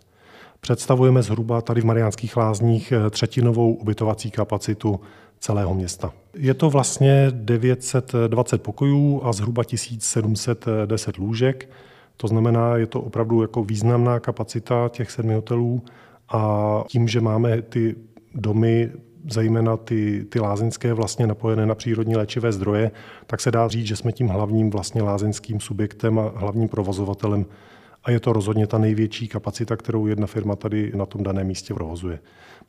Představujeme 0.60 1.24
zhruba 1.24 1.62
tady 1.62 1.82
v 1.82 1.86
Mariánských 1.86 2.38
lázních 2.38 2.94
třetinovou 3.10 3.74
ubytovací 3.74 4.32
kapacitu 4.32 5.00
celého 5.40 5.74
města. 5.74 6.14
Je 6.34 6.54
to 6.54 6.70
vlastně 6.70 7.28
920 7.32 8.64
pokojů 8.64 9.22
a 9.24 9.34
zhruba 9.34 9.64
1710 9.64 11.18
lůžek. 11.18 11.70
To 12.18 12.28
znamená, 12.28 12.78
je 12.78 12.88
to 12.88 13.02
opravdu 13.02 13.42
jako 13.42 13.64
významná 13.64 14.20
kapacita 14.20 14.90
těch 14.90 15.12
sedmi 15.12 15.34
hotelů 15.34 15.84
a 16.30 16.84
tím, 16.88 17.08
že 17.08 17.22
máme 17.22 17.62
ty 17.62 17.96
domy, 18.36 18.92
zejména 19.30 19.78
ty, 19.78 20.26
ty 20.30 20.40
lázeňské 20.40 20.94
vlastně 20.94 21.28
napojené 21.28 21.66
na 21.66 21.76
přírodní 21.76 22.16
léčivé 22.16 22.52
zdroje, 22.52 22.92
tak 23.28 23.42
se 23.42 23.52
dá 23.52 23.68
říct, 23.68 23.86
že 23.86 23.96
jsme 23.96 24.12
tím 24.12 24.28
hlavním 24.28 24.70
vlastně 24.70 25.02
lázeňským 25.02 25.60
subjektem 25.60 26.20
a 26.20 26.32
hlavním 26.36 26.70
provozovatelem 26.70 27.46
a 28.04 28.12
je 28.12 28.20
to 28.20 28.34
rozhodně 28.34 28.68
ta 28.68 28.78
největší 28.78 29.28
kapacita, 29.28 29.76
kterou 29.76 30.08
jedna 30.08 30.28
firma 30.28 30.56
tady 30.56 30.92
na 30.96 31.06
tom 31.06 31.24
daném 31.24 31.48
místě 31.48 31.74
provozuje. 31.74 32.20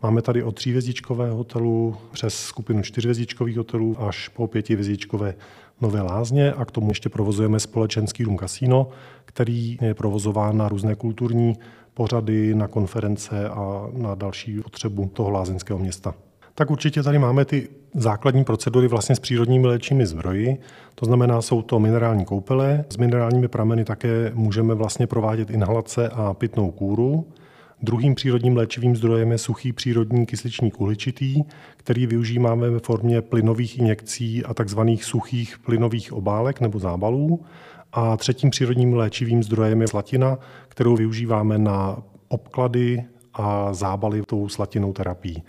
Máme 0.03 0.23
tady 0.23 0.43
od 0.43 0.55
třívězdičkové 0.55 1.31
hotelu 1.31 1.97
přes 2.13 2.35
skupinu 2.35 2.83
čtyřvězdičkových 2.83 3.57
hotelů 3.57 3.97
až 3.99 4.29
po 4.29 4.47
pětivězdičkové 4.47 5.35
Nové 5.81 6.01
Lázně 6.01 6.53
a 6.53 6.65
k 6.65 6.71
tomu 6.71 6.91
ještě 6.91 7.09
provozujeme 7.09 7.61
společenský 7.61 8.25
dům 8.25 8.39
Casino, 8.39 8.89
který 9.25 9.79
je 9.81 9.95
provozován 9.95 10.57
na 10.57 10.69
různé 10.69 10.95
kulturní 10.95 11.55
pořady, 11.95 12.55
na 12.55 12.69
konference 12.69 13.49
a 13.49 13.89
na 13.93 14.15
další 14.15 14.61
potřebu 14.61 15.11
toho 15.15 15.31
lázeňského 15.31 15.79
města. 15.79 16.15
Tak 16.59 16.71
určitě 16.71 17.03
tady 17.03 17.19
máme 17.19 17.45
ty 17.45 17.69
základní 17.95 18.45
procedury 18.45 18.89
vlastně 18.89 19.17
s 19.17 19.21
přírodními 19.21 19.67
léčími 19.67 20.07
zdroji. 20.07 20.59
To 20.95 21.07
znamená, 21.07 21.43
jsou 21.43 21.63
to 21.63 21.81
minerální 21.81 22.25
koupele. 22.25 22.85
S 22.89 22.97
minerálními 22.97 23.49
prameny 23.49 23.85
také 23.85 24.33
můžeme 24.35 24.75
vlastně 24.75 25.07
provádět 25.07 25.51
inhalace 25.51 26.09
a 26.09 26.35
pitnou 26.35 26.71
kůru. 26.71 27.29
Druhým 27.83 28.15
přírodním 28.15 28.57
léčivým 28.57 28.97
zdrojem 28.97 29.33
je 29.33 29.39
suchý 29.39 29.73
přírodní 29.73 30.27
kysličník 30.27 30.81
uhličitý, 30.81 31.43
který 31.77 32.07
využíváme 32.07 32.71
ve 32.71 32.79
formě 32.79 33.23
plynových 33.23 33.79
injekcí 33.79 34.45
a 34.45 34.55
tzv. 34.55 34.81
suchých 35.01 35.59
plynových 35.59 36.13
obálek 36.13 36.61
nebo 36.61 36.79
zábalů. 36.79 37.45
A 37.93 38.17
třetím 38.17 38.51
přírodním 38.51 38.95
léčivým 38.95 39.43
zdrojem 39.43 39.81
je 39.81 39.89
slatina, 39.89 40.39
kterou 40.69 40.97
využíváme 40.97 41.59
na 41.59 42.03
obklady 42.29 43.05
a 43.35 43.75
zábaly 43.75 44.23
tou 44.27 44.49
slatinou 44.49 44.93
terapií. 44.93 45.43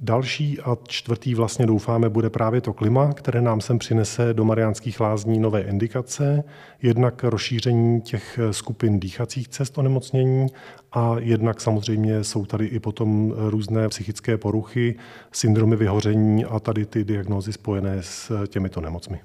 Další 0.00 0.60
a 0.60 0.76
čtvrtý 0.88 1.34
vlastně 1.34 1.66
doufáme 1.66 2.08
bude 2.08 2.30
právě 2.30 2.60
to 2.60 2.72
klima, 2.72 3.12
které 3.12 3.40
nám 3.40 3.60
sem 3.60 3.78
přinese 3.78 4.34
do 4.34 4.44
Mariánských 4.44 5.00
lázní 5.00 5.38
nové 5.38 5.60
indikace, 5.60 6.44
jednak 6.82 7.24
rozšíření 7.24 8.00
těch 8.00 8.38
skupin 8.50 9.00
dýchacích 9.00 9.48
cest 9.48 9.78
onemocnění 9.78 10.46
a 10.92 11.16
jednak 11.18 11.60
samozřejmě 11.60 12.24
jsou 12.24 12.46
tady 12.46 12.66
i 12.66 12.80
potom 12.80 13.34
různé 13.36 13.88
psychické 13.88 14.36
poruchy, 14.36 14.94
syndromy 15.32 15.76
vyhoření 15.76 16.44
a 16.44 16.60
tady 16.60 16.86
ty 16.86 17.04
diagnózy 17.04 17.52
spojené 17.52 17.96
s 18.00 18.46
těmito 18.46 18.80
nemocmi. 18.80 19.20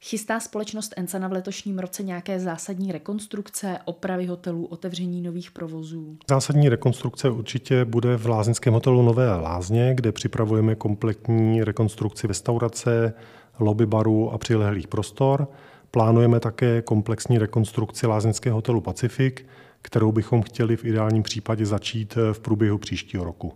Chystá 0.00 0.40
společnost 0.40 0.94
Encana 0.96 1.28
v 1.28 1.32
letošním 1.32 1.78
roce 1.78 2.02
nějaké 2.02 2.40
zásadní 2.40 2.92
rekonstrukce, 2.92 3.78
opravy 3.84 4.26
hotelů, 4.26 4.66
otevření 4.66 5.22
nových 5.22 5.50
provozů? 5.50 6.16
Zásadní 6.30 6.68
rekonstrukce 6.68 7.30
určitě 7.30 7.84
bude 7.84 8.16
v 8.16 8.26
lázeňském 8.26 8.74
hotelu 8.74 9.02
Nové 9.02 9.36
Lázně, 9.36 9.94
kde 9.94 10.12
připravujeme 10.12 10.74
kompletní 10.74 11.64
rekonstrukci 11.64 12.26
restaurace, 12.26 13.14
lobby 13.58 13.86
baru 13.86 14.30
a 14.30 14.38
přilehlých 14.38 14.88
prostor. 14.88 15.48
Plánujeme 15.90 16.40
také 16.40 16.82
komplexní 16.82 17.38
rekonstrukci 17.38 18.06
lázeňského 18.06 18.56
hotelu 18.56 18.80
Pacific, 18.80 19.34
kterou 19.82 20.12
bychom 20.12 20.42
chtěli 20.42 20.76
v 20.76 20.84
ideálním 20.84 21.22
případě 21.22 21.66
začít 21.66 22.18
v 22.32 22.40
průběhu 22.40 22.78
příštího 22.78 23.24
roku. 23.24 23.52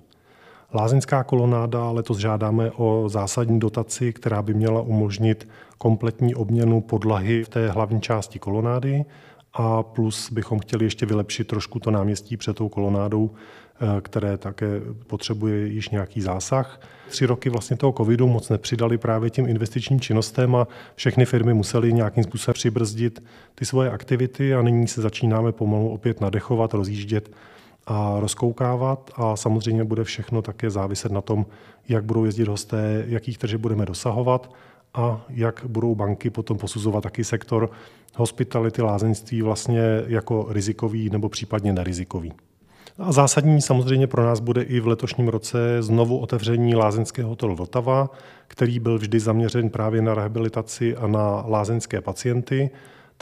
Lázeňská 0.74 1.24
kolonáda 1.24 1.90
letos 1.90 2.18
žádáme 2.18 2.70
o 2.70 3.08
zásadní 3.08 3.60
dotaci, 3.60 4.12
která 4.12 4.42
by 4.42 4.54
měla 4.54 4.80
umožnit 4.80 5.48
kompletní 5.78 6.34
obměnu 6.34 6.80
podlahy 6.80 7.44
v 7.44 7.48
té 7.48 7.70
hlavní 7.70 8.00
části 8.00 8.38
kolonády 8.38 9.04
a 9.52 9.82
plus 9.82 10.32
bychom 10.32 10.58
chtěli 10.58 10.84
ještě 10.84 11.06
vylepšit 11.06 11.46
trošku 11.46 11.78
to 11.78 11.90
náměstí 11.90 12.36
před 12.36 12.56
tou 12.56 12.68
kolonádou, 12.68 13.30
eh, 13.30 14.00
které 14.00 14.36
také 14.36 14.80
potřebuje 15.06 15.66
již 15.66 15.88
nějaký 15.88 16.20
zásah. 16.20 16.80
Tři 17.08 17.26
roky 17.26 17.50
vlastně 17.50 17.76
toho 17.76 17.92
covidu 17.92 18.28
moc 18.28 18.48
nepřidali 18.48 18.98
právě 18.98 19.30
těm 19.30 19.48
investičním 19.48 20.00
činnostem 20.00 20.56
a 20.56 20.68
všechny 20.94 21.24
firmy 21.24 21.54
musely 21.54 21.92
nějakým 21.92 22.24
způsobem 22.24 22.54
přibrzdit 22.54 23.24
ty 23.54 23.64
svoje 23.64 23.90
aktivity 23.90 24.54
a 24.54 24.62
nyní 24.62 24.88
se 24.88 25.02
začínáme 25.02 25.52
pomalu 25.52 25.88
opět 25.88 26.20
nadechovat, 26.20 26.74
rozjíždět 26.74 27.30
a 27.86 28.20
rozkoukávat 28.20 29.10
a 29.16 29.36
samozřejmě 29.36 29.84
bude 29.84 30.04
všechno 30.04 30.42
také 30.42 30.70
záviset 30.70 31.12
na 31.12 31.20
tom, 31.20 31.46
jak 31.88 32.04
budou 32.04 32.24
jezdit 32.24 32.48
hosté, 32.48 33.04
jakých 33.08 33.38
tržeb 33.38 33.60
budeme 33.60 33.86
dosahovat 33.86 34.50
a 34.94 35.24
jak 35.28 35.64
budou 35.68 35.94
banky 35.94 36.30
potom 36.30 36.58
posuzovat 36.58 37.02
taky 37.02 37.24
sektor 37.24 37.70
hospitality, 38.14 38.82
lázeňství 38.82 39.42
vlastně 39.42 39.82
jako 40.06 40.46
rizikový 40.48 41.10
nebo 41.10 41.28
případně 41.28 41.72
nerizikový. 41.72 42.32
A 42.98 43.12
zásadní 43.12 43.62
samozřejmě 43.62 44.06
pro 44.06 44.22
nás 44.22 44.40
bude 44.40 44.62
i 44.62 44.80
v 44.80 44.86
letošním 44.86 45.28
roce 45.28 45.82
znovu 45.82 46.18
otevření 46.18 46.74
lázeňského 46.74 47.28
hotelu 47.28 47.56
Vltava, 47.56 48.10
který 48.48 48.78
byl 48.78 48.98
vždy 48.98 49.20
zaměřen 49.20 49.70
právě 49.70 50.02
na 50.02 50.14
rehabilitaci 50.14 50.96
a 50.96 51.06
na 51.06 51.44
lázeňské 51.46 52.00
pacienty. 52.00 52.70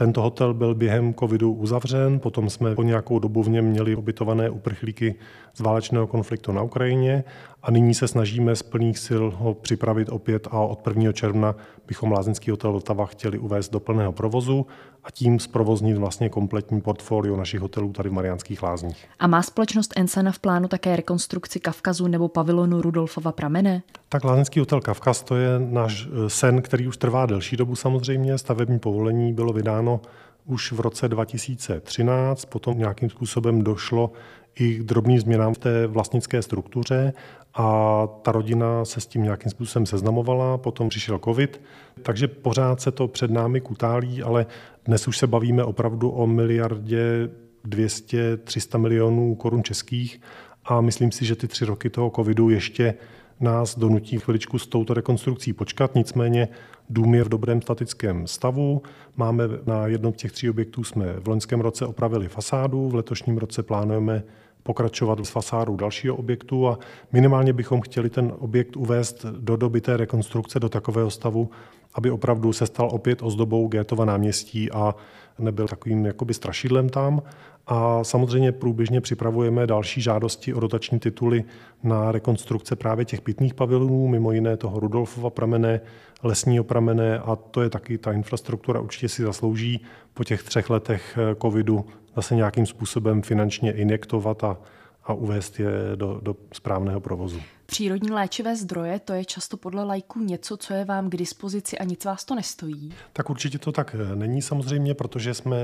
Tento 0.00 0.22
hotel 0.22 0.54
byl 0.54 0.74
během 0.74 1.14
covidu 1.14 1.52
uzavřen, 1.52 2.20
potom 2.20 2.50
jsme 2.50 2.74
po 2.74 2.82
nějakou 2.82 3.18
dobu 3.18 3.42
v 3.42 3.48
něm 3.48 3.64
měli 3.64 3.96
ubytované 3.96 4.50
uprchlíky 4.50 5.14
z 5.54 5.60
válečného 5.60 6.06
konfliktu 6.06 6.52
na 6.52 6.62
Ukrajině 6.62 7.24
a 7.62 7.70
nyní 7.70 7.94
se 7.94 8.08
snažíme 8.08 8.56
z 8.56 8.62
plných 8.62 8.98
sil 9.06 9.24
ho 9.36 9.54
připravit 9.54 10.08
opět 10.08 10.48
a 10.50 10.60
od 10.60 10.86
1. 10.86 11.12
června 11.12 11.54
bychom 11.88 12.12
Lázeňský 12.12 12.50
hotel 12.50 12.72
Vltava 12.72 13.06
chtěli 13.06 13.38
uvést 13.38 13.72
do 13.72 13.80
plného 13.80 14.12
provozu 14.12 14.66
a 15.04 15.10
tím 15.10 15.38
zprovoznit 15.38 15.96
vlastně 15.96 16.28
kompletní 16.28 16.80
portfolio 16.80 17.36
našich 17.36 17.60
hotelů 17.60 17.92
tady 17.92 18.08
v 18.08 18.12
Mariánských 18.12 18.62
lázních. 18.62 19.06
A 19.18 19.26
má 19.26 19.42
společnost 19.42 19.92
Ensena 19.96 20.32
v 20.32 20.38
plánu 20.38 20.68
také 20.68 20.96
rekonstrukci 20.96 21.60
Kavkazu 21.60 22.06
nebo 22.06 22.28
pavilonu 22.28 22.82
Rudolfova 22.82 23.32
pramene? 23.32 23.82
Tak 24.08 24.24
Lázeňský 24.24 24.60
hotel 24.60 24.80
Kavkaz 24.80 25.22
to 25.22 25.36
je 25.36 25.58
náš 25.58 26.06
eh, 26.06 26.30
sen, 26.30 26.62
který 26.62 26.88
už 26.88 26.96
trvá 26.96 27.26
delší 27.26 27.56
dobu 27.56 27.76
samozřejmě. 27.76 28.38
Stavební 28.38 28.78
povolení 28.78 29.32
bylo 29.32 29.52
vydáno 29.52 30.00
už 30.46 30.72
v 30.72 30.80
roce 30.80 31.08
2013, 31.08 32.44
potom 32.44 32.78
nějakým 32.78 33.10
způsobem 33.10 33.62
došlo 33.62 34.12
i 34.54 34.74
k 34.74 34.82
drobným 34.82 35.20
změnám 35.20 35.54
v 35.54 35.58
té 35.58 35.86
vlastnické 35.86 36.42
struktuře 36.42 37.12
a 37.54 38.06
ta 38.22 38.32
rodina 38.32 38.84
se 38.84 39.00
s 39.00 39.06
tím 39.06 39.22
nějakým 39.22 39.50
způsobem 39.50 39.86
seznamovala, 39.86 40.58
potom 40.58 40.88
přišel 40.88 41.18
covid, 41.24 41.60
takže 42.02 42.28
pořád 42.28 42.80
se 42.80 42.90
to 42.90 43.08
před 43.08 43.30
námi 43.30 43.60
kutálí, 43.60 44.22
ale 44.22 44.46
dnes 44.84 45.08
už 45.08 45.18
se 45.18 45.26
bavíme 45.26 45.64
opravdu 45.64 46.10
o 46.10 46.26
miliardě 46.26 47.30
200-300 47.68 48.78
milionů 48.78 49.34
korun 49.34 49.62
českých 49.62 50.20
a 50.64 50.80
myslím 50.80 51.12
si, 51.12 51.24
že 51.24 51.36
ty 51.36 51.48
tři 51.48 51.64
roky 51.64 51.90
toho 51.90 52.10
covidu 52.16 52.50
ještě 52.50 52.94
nás 53.40 53.78
donutí 53.78 54.18
chviličku 54.18 54.58
s 54.58 54.66
touto 54.66 54.94
rekonstrukcí 54.94 55.52
počkat, 55.52 55.94
nicméně 55.94 56.48
dům 56.90 57.14
je 57.14 57.24
v 57.24 57.28
dobrém 57.28 57.62
statickém 57.62 58.26
stavu. 58.26 58.82
Máme 59.16 59.44
na 59.66 59.86
jednom 59.86 60.14
z 60.14 60.16
těch 60.16 60.32
tří 60.32 60.50
objektů 60.50 60.84
jsme 60.84 61.12
v 61.12 61.28
loňském 61.28 61.60
roce 61.60 61.86
opravili 61.86 62.28
fasádu, 62.28 62.88
v 62.88 62.94
letošním 62.94 63.38
roce 63.38 63.62
plánujeme 63.62 64.22
pokračovat 64.62 65.18
s 65.26 65.30
fasádou 65.30 65.76
dalšího 65.76 66.16
objektu 66.16 66.68
a 66.68 66.78
minimálně 67.12 67.52
bychom 67.52 67.80
chtěli 67.80 68.10
ten 68.10 68.32
objekt 68.38 68.76
uvést 68.76 69.24
do 69.24 69.56
doby 69.56 69.80
té 69.80 69.96
rekonstrukce 69.96 70.60
do 70.60 70.68
takového 70.68 71.10
stavu, 71.10 71.50
aby 71.94 72.10
opravdu 72.10 72.52
se 72.52 72.66
stal 72.66 72.88
opět 72.92 73.22
ozdobou 73.22 73.68
Gétova 73.68 74.04
náměstí 74.04 74.70
a 74.70 74.94
nebyl 75.38 75.68
takovým 75.68 76.06
jakoby 76.06 76.34
strašidlem 76.34 76.88
tam. 76.88 77.22
A 77.66 78.04
samozřejmě 78.04 78.52
průběžně 78.52 79.00
připravujeme 79.00 79.66
další 79.66 80.00
žádosti 80.00 80.54
o 80.54 80.60
dotační 80.60 80.98
tituly 80.98 81.44
na 81.82 82.12
rekonstrukce 82.12 82.76
právě 82.76 83.04
těch 83.04 83.20
pitných 83.20 83.54
pavilonů, 83.54 84.08
mimo 84.08 84.32
jiné 84.32 84.56
toho 84.56 84.80
Rudolfova 84.80 85.30
pramene, 85.30 85.80
lesního 86.22 86.64
pramene 86.64 87.18
a 87.18 87.36
to 87.36 87.62
je 87.62 87.70
taky 87.70 87.98
ta 87.98 88.12
infrastruktura 88.12 88.80
určitě 88.80 89.08
si 89.08 89.22
zaslouží 89.22 89.80
po 90.14 90.24
těch 90.24 90.42
třech 90.42 90.70
letech 90.70 91.18
covidu 91.42 91.84
zase 92.16 92.34
nějakým 92.34 92.66
způsobem 92.66 93.22
finančně 93.22 93.72
injektovat 93.72 94.44
a, 94.44 94.56
a 95.04 95.12
uvést 95.12 95.60
je 95.60 95.70
do, 95.94 96.20
do 96.22 96.36
správného 96.52 97.00
provozu. 97.00 97.40
Přírodní 97.66 98.10
léčivé 98.10 98.56
zdroje, 98.56 98.98
to 98.98 99.12
je 99.12 99.24
často 99.24 99.56
podle 99.56 99.84
lajků 99.84 100.20
něco, 100.20 100.56
co 100.56 100.74
je 100.74 100.84
vám 100.84 101.10
k 101.10 101.16
dispozici 101.16 101.78
a 101.78 101.84
nic 101.84 102.04
vás 102.04 102.24
to 102.24 102.34
nestojí? 102.34 102.94
Tak 103.12 103.30
určitě 103.30 103.58
to 103.58 103.72
tak 103.72 103.96
není 104.14 104.42
samozřejmě, 104.42 104.94
protože 104.94 105.34
jsme 105.34 105.56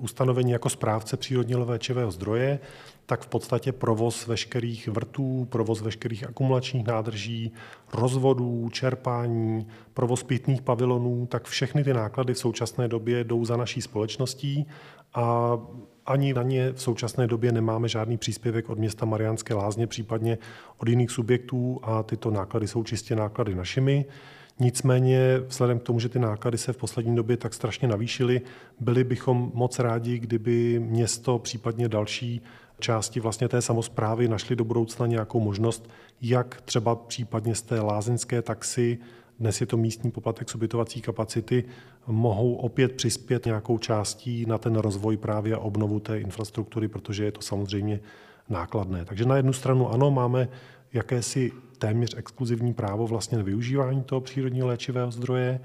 ustanoveni 0.00 0.52
jako 0.52 0.68
správce 0.68 1.16
přírodně 1.16 1.56
léčivého 1.56 2.10
zdroje, 2.10 2.60
tak 3.06 3.22
v 3.22 3.26
podstatě 3.26 3.72
provoz 3.72 4.26
veškerých 4.26 4.88
vrtů, 4.88 5.46
provoz 5.50 5.80
veškerých 5.80 6.28
akumulačních 6.28 6.86
nádrží, 6.86 7.52
rozvodů, 7.92 8.68
čerpání, 8.72 9.66
provoz 9.94 10.22
pitných 10.22 10.62
pavilonů, 10.62 11.26
tak 11.26 11.44
všechny 11.44 11.84
ty 11.84 11.94
náklady 11.94 12.34
v 12.34 12.38
současné 12.38 12.88
době 12.88 13.24
jdou 13.24 13.44
za 13.44 13.56
naší 13.56 13.82
společností 13.82 14.66
a 15.14 15.58
ani 16.06 16.34
na 16.34 16.42
ně 16.42 16.72
v 16.72 16.82
současné 16.82 17.26
době 17.26 17.52
nemáme 17.52 17.88
žádný 17.88 18.16
příspěvek 18.16 18.70
od 18.70 18.78
města 18.78 19.06
Mariánské 19.06 19.54
lázně, 19.54 19.86
případně 19.86 20.38
od 20.78 20.88
jiných 20.88 21.10
subjektů 21.10 21.80
a 21.82 22.02
tyto 22.02 22.30
náklady 22.30 22.68
jsou 22.68 22.84
čistě 22.84 23.16
náklady 23.16 23.54
našimi. 23.54 24.04
Nicméně, 24.60 25.38
vzhledem 25.46 25.78
k 25.78 25.82
tomu, 25.82 26.00
že 26.00 26.08
ty 26.08 26.18
náklady 26.18 26.58
se 26.58 26.72
v 26.72 26.76
poslední 26.76 27.16
době 27.16 27.36
tak 27.36 27.54
strašně 27.54 27.88
navýšily, 27.88 28.40
byli 28.80 29.04
bychom 29.04 29.50
moc 29.54 29.78
rádi, 29.78 30.18
kdyby 30.18 30.80
město, 30.80 31.38
případně 31.38 31.88
další 31.88 32.42
části 32.84 33.20
vlastně 33.20 33.48
té 33.48 33.62
samozprávy 33.62 34.28
našly 34.28 34.56
do 34.56 34.64
budoucna 34.64 35.06
nějakou 35.06 35.40
možnost, 35.40 35.88
jak 36.20 36.60
třeba 36.60 36.94
případně 36.94 37.54
z 37.54 37.62
té 37.62 37.80
lázeňské 37.80 38.42
taxy 38.42 38.98
dnes 39.40 39.60
je 39.60 39.66
to 39.66 39.76
místní 39.76 40.10
poplatek 40.10 40.50
z 40.50 40.54
ubytovací 40.54 41.00
kapacity, 41.00 41.64
mohou 42.06 42.54
opět 42.54 42.92
přispět 42.92 43.46
nějakou 43.46 43.78
částí 43.78 44.46
na 44.46 44.58
ten 44.58 44.76
rozvoj 44.76 45.16
právě 45.16 45.54
a 45.54 45.58
obnovu 45.58 46.00
té 46.00 46.20
infrastruktury, 46.20 46.88
protože 46.88 47.24
je 47.24 47.32
to 47.32 47.40
samozřejmě 47.40 48.00
nákladné. 48.48 49.04
Takže 49.04 49.24
na 49.24 49.36
jednu 49.36 49.52
stranu 49.52 49.90
ano, 49.90 50.10
máme 50.10 50.48
jakési 50.92 51.52
téměř 51.78 52.14
exkluzivní 52.16 52.74
právo 52.74 53.06
vlastně 53.06 53.38
na 53.38 53.44
využívání 53.44 54.02
toho 54.02 54.20
přírodního 54.20 54.66
léčivého 54.66 55.10
zdroje, 55.10 55.60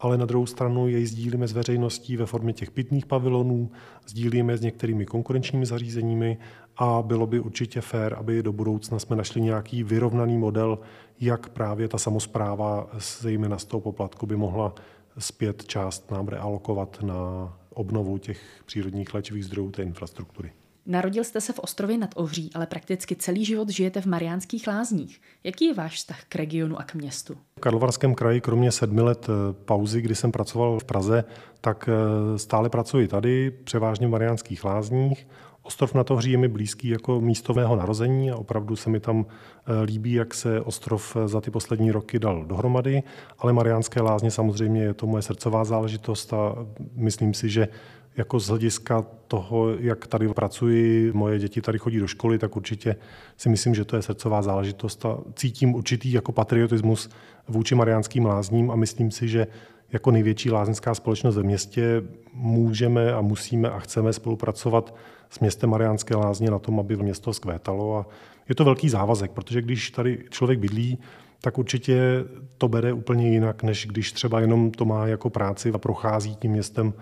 ale 0.00 0.18
na 0.18 0.26
druhou 0.26 0.46
stranu 0.46 0.88
jej 0.88 1.06
sdílíme 1.06 1.48
s 1.48 1.52
veřejností 1.52 2.16
ve 2.16 2.26
formě 2.26 2.52
těch 2.52 2.70
pitných 2.70 3.06
pavilonů, 3.06 3.70
sdílíme 4.06 4.56
s 4.56 4.60
některými 4.60 5.06
konkurenčními 5.06 5.66
zařízeními 5.66 6.38
a 6.76 7.02
bylo 7.02 7.26
by 7.26 7.40
určitě 7.40 7.80
fér, 7.80 8.14
aby 8.18 8.42
do 8.42 8.52
budoucna 8.52 8.98
jsme 8.98 9.16
našli 9.16 9.40
nějaký 9.40 9.82
vyrovnaný 9.82 10.38
model, 10.38 10.78
jak 11.20 11.48
právě 11.48 11.88
ta 11.88 11.98
samozpráva, 11.98 12.90
zejména 13.20 13.58
z 13.58 13.64
toho 13.64 13.80
poplatku, 13.80 14.26
by 14.26 14.36
mohla 14.36 14.74
zpět 15.18 15.64
část 15.64 16.10
nám 16.10 16.28
realokovat 16.28 17.02
na 17.02 17.52
obnovu 17.70 18.18
těch 18.18 18.40
přírodních 18.66 19.14
léčivých 19.14 19.44
zdrojů 19.44 19.70
té 19.70 19.82
infrastruktury. 19.82 20.52
Narodil 20.86 21.24
jste 21.24 21.40
se 21.40 21.52
v 21.52 21.58
Ostrově 21.58 21.98
nad 21.98 22.10
Ohří, 22.16 22.50
ale 22.54 22.66
prakticky 22.66 23.16
celý 23.16 23.44
život 23.44 23.68
žijete 23.68 24.00
v 24.00 24.06
Mariánských 24.06 24.66
lázních. 24.66 25.20
Jaký 25.44 25.64
je 25.64 25.74
váš 25.74 25.94
vztah 25.94 26.24
k 26.24 26.36
regionu 26.36 26.78
a 26.80 26.82
k 26.82 26.94
městu? 26.94 27.36
Karlovarském 27.64 28.14
kraji, 28.14 28.40
kromě 28.40 28.72
sedmi 28.72 29.00
let 29.00 29.26
eh, 29.28 29.52
pauzy, 29.64 30.00
kdy 30.00 30.14
jsem 30.14 30.32
pracoval 30.32 30.78
v 30.78 30.84
Praze, 30.84 31.24
tak 31.60 31.88
eh, 31.88 32.38
stále 32.38 32.68
pracuji 32.68 33.08
tady, 33.08 33.50
převážně 33.50 34.06
v 34.06 34.10
Mariánských 34.10 34.64
lázních. 34.64 35.26
Ostrov 35.62 35.94
na 35.94 36.04
Ohří 36.10 36.32
je 36.32 36.38
mi 36.38 36.48
blízký 36.48 36.88
jako 36.88 37.20
místo 37.20 37.54
mého 37.54 37.76
narození 37.76 38.30
a 38.30 38.36
opravdu 38.36 38.76
se 38.76 38.90
mi 38.90 39.00
tam 39.00 39.26
eh, 39.26 39.82
líbí, 39.82 40.12
jak 40.12 40.34
se 40.34 40.60
ostrov 40.60 41.16
za 41.26 41.40
ty 41.40 41.50
poslední 41.50 41.90
roky 41.90 42.18
dal 42.18 42.44
dohromady, 42.44 43.02
ale 43.38 43.52
Mariánské 43.52 44.00
lázně 44.00 44.30
samozřejmě 44.30 44.82
je 44.82 44.94
to 44.94 45.06
moje 45.06 45.22
srdcová 45.22 45.64
záležitost 45.64 46.32
a 46.32 46.54
myslím 46.96 47.34
si, 47.34 47.48
že 47.48 47.68
jako 48.16 48.40
z 48.40 48.48
hlediska 48.48 49.06
toho, 49.28 49.70
jak 49.78 50.06
tady 50.06 50.28
pracuji, 50.28 51.12
moje 51.12 51.38
děti 51.38 51.60
tady 51.60 51.78
chodí 51.78 51.98
do 51.98 52.06
školy, 52.06 52.38
tak 52.38 52.56
určitě 52.56 52.96
si 53.36 53.48
myslím, 53.48 53.74
že 53.74 53.84
to 53.84 53.96
je 53.96 54.02
srdcová 54.02 54.42
záležitost 54.42 55.06
a 55.06 55.18
cítím 55.34 55.74
určitý 55.74 56.12
jako 56.12 56.32
patriotismus 56.32 57.10
vůči 57.48 57.74
Mariánským 57.74 58.26
lázním 58.26 58.70
a 58.70 58.76
myslím 58.76 59.10
si, 59.10 59.28
že 59.28 59.46
jako 59.92 60.10
největší 60.10 60.50
lázeňská 60.50 60.94
společnost 60.94 61.36
ve 61.36 61.42
městě 61.42 62.02
můžeme 62.32 63.12
a 63.12 63.20
musíme 63.20 63.70
a 63.70 63.78
chceme 63.78 64.12
spolupracovat 64.12 64.94
s 65.30 65.40
městem 65.40 65.70
Mariánské 65.70 66.16
lázně 66.16 66.50
na 66.50 66.58
tom, 66.58 66.80
aby 66.80 66.96
město 66.96 67.32
zkvétalo 67.32 67.96
a 67.96 68.06
je 68.48 68.54
to 68.54 68.64
velký 68.64 68.88
závazek, 68.88 69.30
protože 69.30 69.62
když 69.62 69.90
tady 69.90 70.24
člověk 70.30 70.58
bydlí, 70.58 70.98
tak 71.40 71.58
určitě 71.58 72.24
to 72.58 72.68
bere 72.68 72.92
úplně 72.92 73.30
jinak, 73.30 73.62
než 73.62 73.86
když 73.86 74.12
třeba 74.12 74.40
jenom 74.40 74.70
to 74.70 74.84
má 74.84 75.06
jako 75.06 75.30
práci 75.30 75.72
a 75.74 75.78
prochází 75.78 76.36
tím 76.36 76.50
městem 76.50 76.92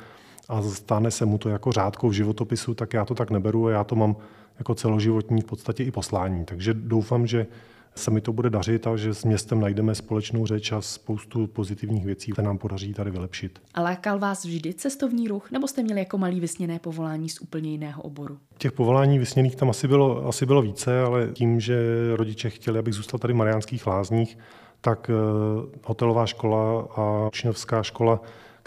a 0.49 0.63
stane 0.63 1.11
se 1.11 1.27
mu 1.27 1.39
to 1.39 1.49
jako 1.49 1.73
řádkou 1.73 2.09
v 2.09 2.13
životopisu, 2.13 2.75
tak 2.75 2.95
já 2.95 3.05
to 3.05 3.15
tak 3.15 3.31
neberu 3.31 3.67
a 3.67 3.71
já 3.71 3.85
to 3.85 3.97
mám 3.97 4.17
jako 4.59 4.75
celoživotní 4.75 5.41
v 5.41 5.45
podstatě 5.45 5.85
i 5.85 5.91
poslání. 5.91 6.45
Takže 6.45 6.75
doufám, 6.75 7.27
že 7.27 7.47
se 7.95 8.11
mi 8.11 8.21
to 8.21 8.33
bude 8.33 8.51
dařit 8.51 8.87
a 8.87 8.97
že 8.97 9.15
s 9.15 9.25
městem 9.25 9.61
najdeme 9.61 9.95
společnou 9.95 10.47
řeč 10.47 10.73
a 10.73 10.81
spoustu 10.81 11.47
pozitivních 11.47 12.05
věcí 12.05 12.33
které 12.33 12.47
nám 12.47 12.59
podaří 12.59 12.95
tady 12.95 13.11
vylepšit. 13.11 13.59
A 13.75 13.83
lákal 13.83 14.19
vás 14.19 14.45
vždy 14.45 14.75
cestovní 14.75 15.29
ruch, 15.29 15.51
nebo 15.51 15.69
jste 15.69 15.83
měli 15.83 16.01
jako 16.01 16.19
malý 16.19 16.41
vysněné 16.41 16.79
povolání 16.79 17.29
z 17.29 17.41
úplně 17.41 17.71
jiného 17.71 18.03
oboru? 18.03 18.39
Těch 18.59 18.73
povolání 18.73 19.19
vysněných 19.19 19.57
tam 19.57 19.71
asi 19.71 19.89
bylo, 19.89 20.27
asi 20.27 20.47
bylo 20.47 20.63
více, 20.63 21.01
ale 21.01 21.29
tím, 21.33 21.61
že 21.61 21.77
rodiče 22.17 22.51
chtěli, 22.51 22.79
abych 22.79 22.95
zůstal 22.95 23.19
tady 23.19 23.35
v 23.35 23.37
Mariánských 23.37 23.87
lázních, 23.87 24.39
tak 24.81 25.11
eh, 25.11 25.15
hotelová 25.85 26.27
škola 26.27 26.89
a 26.97 27.27
učňovská 27.27 27.83
škola 27.83 28.21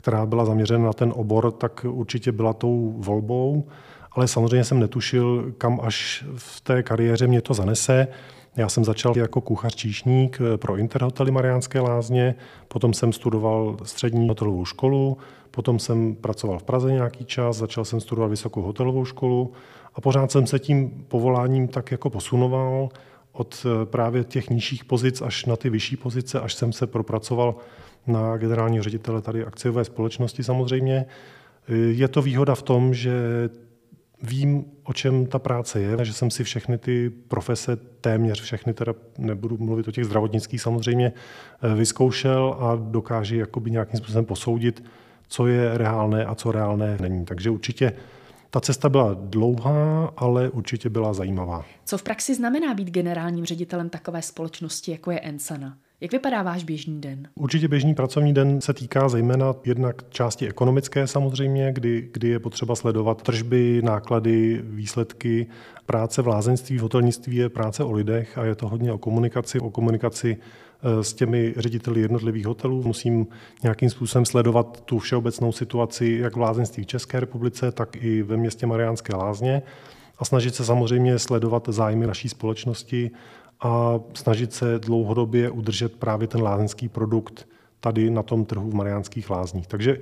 která 0.06 0.26
byla 0.26 0.46
zaměřena 0.46 0.86
na 0.86 0.94
ten 0.94 1.14
obor, 1.16 1.52
tak 1.52 1.86
určitě 1.90 2.32
byla 2.32 2.54
tou 2.54 2.96
volbou, 2.98 3.68
ale 4.12 4.28
samozřejmě 4.28 4.64
jsem 4.64 4.80
netušil, 4.80 5.54
kam 5.58 5.80
až 5.84 6.26
v 6.36 6.62
té 6.62 6.84
kariéře 6.84 7.28
mě 7.28 7.42
to 7.42 7.54
zanese. 7.54 8.08
Já 8.56 8.70
jsem 8.70 8.86
začal 8.86 9.18
jako 9.18 9.42
kuchař 9.42 9.76
číšník 9.76 10.40
pro 10.56 10.78
Interhotely 10.78 11.32
Mariánské 11.32 11.80
lázně, 11.80 12.36
potom 12.68 12.94
jsem 12.94 13.14
studoval 13.14 13.78
střední 13.84 14.30
hotelovou 14.30 14.66
školu, 14.66 15.18
potom 15.52 15.80
jsem 15.80 16.16
pracoval 16.16 16.60
v 16.60 16.64
Praze 16.64 16.92
nějaký 16.92 17.26
čas, 17.26 17.58
začal 17.58 17.86
jsem 17.86 18.00
studovat 18.00 18.28
vysokou 18.28 18.62
hotelovou 18.62 19.06
školu 19.06 19.52
a 19.96 20.02
pořád 20.02 20.32
jsem 20.32 20.48
se 20.48 20.60
tím 20.60 21.06
povoláním 21.08 21.68
tak 21.68 21.92
jako 21.92 22.10
posunoval 22.10 22.90
od 23.32 23.66
právě 23.86 24.24
těch 24.24 24.50
nižších 24.50 24.86
pozic 24.86 25.22
až 25.22 25.46
na 25.46 25.56
ty 25.56 25.70
vyšší 25.70 25.98
pozice, 25.98 26.40
až 26.40 26.54
jsem 26.54 26.74
se 26.74 26.88
propracoval 26.88 27.56
na 28.08 28.38
generálního 28.38 28.84
ředitele 28.84 29.22
tady 29.22 29.46
akciové 29.46 29.86
společnosti 29.86 30.44
samozřejmě. 30.44 31.06
Je 31.92 32.08
to 32.08 32.22
výhoda 32.22 32.56
v 32.56 32.62
tom, 32.62 32.94
že 32.94 33.14
vím, 34.24 34.66
o 34.84 34.94
čem 34.94 35.26
ta 35.26 35.40
práce 35.40 35.82
je, 35.82 36.06
že 36.06 36.14
jsem 36.14 36.32
si 36.32 36.44
všechny 36.44 36.78
ty 36.78 37.10
profese, 37.10 37.76
téměř 37.76 38.42
všechny, 38.42 38.74
teda 38.74 38.94
nebudu 39.18 39.58
mluvit 39.58 39.88
o 39.88 39.92
těch 39.92 40.06
zdravotnických 40.06 40.62
samozřejmě, 40.62 41.14
vyzkoušel 41.76 42.58
a 42.60 42.76
dokáží 42.76 43.38
jakoby 43.38 43.72
nějakým 43.72 43.98
způsobem 43.98 44.26
posoudit, 44.26 44.84
co 45.28 45.48
je 45.48 45.78
reálné 45.78 46.26
a 46.26 46.36
co 46.36 46.52
reálné 46.52 46.98
není. 47.02 47.26
Takže 47.26 47.50
určitě 47.50 47.94
ta 48.50 48.62
cesta 48.62 48.90
byla 48.90 49.14
dlouhá, 49.14 50.14
ale 50.18 50.50
určitě 50.50 50.90
byla 50.90 51.14
zajímavá. 51.14 51.66
Co 51.86 51.98
v 51.98 52.04
praxi 52.04 52.36
znamená 52.36 52.74
být 52.74 52.90
generálním 52.90 53.46
ředitelem 53.46 53.90
takové 53.90 54.22
společnosti, 54.22 54.92
jako 54.92 55.12
je 55.12 55.20
Ensana? 55.20 55.78
Jak 56.02 56.12
vypadá 56.12 56.44
váš 56.44 56.64
běžný 56.64 57.02
den? 57.02 57.28
Určitě 57.36 57.68
běžný 57.68 57.96
pracovní 57.96 58.34
den 58.34 58.62
se 58.62 58.74
týká 58.74 59.10
zejména 59.10 59.56
jednak 59.66 60.10
části 60.10 60.48
ekonomické 60.48 61.08
samozřejmě, 61.08 61.74
kdy, 61.74 62.10
kdy 62.14 62.28
je 62.28 62.40
potřeba 62.40 62.76
sledovat 62.76 63.22
tržby, 63.22 63.82
náklady, 63.84 64.62
výsledky. 64.64 65.48
Práce 65.86 66.22
v 66.22 66.28
lázeňství, 66.28 66.78
v 66.78 66.82
hotelnictví 66.82 67.36
je 67.36 67.50
práce 67.50 67.84
o 67.84 67.92
lidech 67.92 68.38
a 68.38 68.46
je 68.46 68.56
to 68.56 68.68
hodně 68.68 68.92
o 68.92 68.98
komunikaci, 68.98 69.60
o 69.60 69.70
komunikaci 69.70 70.38
eh, 70.38 71.04
s 71.04 71.14
těmi 71.14 71.54
řediteli 71.58 72.02
jednotlivých 72.02 72.46
hotelů. 72.46 72.84
Musím 72.84 73.28
nějakým 73.64 73.90
způsobem 73.90 74.26
sledovat 74.26 74.82
tu 74.82 75.00
všeobecnou 75.00 75.52
situaci 75.52 76.18
jak 76.22 76.36
v 76.36 76.40
lázeňství 76.40 76.84
v 76.84 76.88
České 76.88 77.20
republice, 77.20 77.72
tak 77.72 77.96
i 77.96 78.24
ve 78.24 78.38
městě 78.38 78.66
Mariánské 78.66 79.16
lázně 79.16 79.62
a 80.18 80.26
snažit 80.26 80.56
se 80.56 80.66
samozřejmě 80.66 81.20
sledovat 81.20 81.68
zájmy 81.70 82.08
naší 82.08 82.30
společnosti 82.30 83.12
a 83.62 84.00
snažit 84.14 84.54
se 84.54 84.80
dlouhodobě 84.80 85.50
udržet 85.50 85.96
právě 85.96 86.28
ten 86.28 86.42
lázeňský 86.42 86.90
produkt 86.90 87.48
tady 87.80 88.10
na 88.10 88.24
tom 88.24 88.46
trhu 88.46 88.70
v 88.70 88.76
Mariánských 88.76 89.30
lázních. 89.30 89.68
Takže 89.68 89.98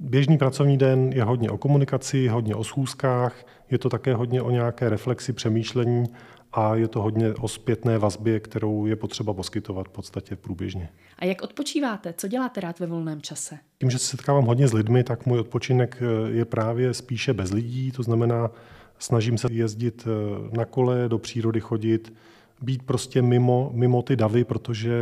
běžný 0.00 0.38
pracovní 0.38 0.78
den 0.78 1.12
je 1.12 1.24
hodně 1.24 1.50
o 1.50 1.58
komunikaci, 1.58 2.28
hodně 2.28 2.54
o 2.54 2.64
schůzkách, 2.64 3.44
je 3.70 3.78
to 3.78 3.88
také 3.88 4.14
hodně 4.14 4.42
o 4.42 4.50
nějaké 4.50 4.88
reflexi, 4.88 5.32
přemýšlení 5.32 6.04
a 6.52 6.74
je 6.74 6.88
to 6.88 7.02
hodně 7.02 7.34
o 7.34 7.48
zpětné 7.48 7.98
vazbě, 7.98 8.40
kterou 8.40 8.86
je 8.86 8.96
potřeba 8.96 9.34
poskytovat 9.34 9.86
v 9.86 9.90
podstatě 9.90 10.36
průběžně. 10.36 10.88
A 11.18 11.24
jak 11.24 11.42
odpočíváte? 11.42 12.14
Co 12.16 12.28
děláte 12.28 12.60
rád 12.60 12.80
ve 12.80 12.86
volném 12.86 13.22
čase? 13.22 13.58
Tím, 13.78 13.90
že 13.90 13.98
se 13.98 14.06
setkávám 14.06 14.44
hodně 14.44 14.68
s 14.68 14.72
lidmi, 14.72 15.04
tak 15.04 15.26
můj 15.26 15.38
odpočinek 15.38 15.98
eh, 16.00 16.30
je 16.30 16.44
právě 16.44 16.94
spíše 16.94 17.34
bez 17.34 17.50
lidí, 17.50 17.92
to 17.92 18.02
znamená, 18.02 18.50
snažím 18.98 19.38
se 19.38 19.48
jezdit 19.50 20.06
eh, 20.06 20.56
na 20.56 20.64
kole, 20.64 21.08
do 21.08 21.18
přírody 21.18 21.60
chodit, 21.60 22.12
být 22.62 22.82
prostě 22.82 23.22
mimo, 23.22 23.70
mimo 23.74 24.02
ty 24.02 24.16
davy, 24.16 24.44
protože 24.44 24.92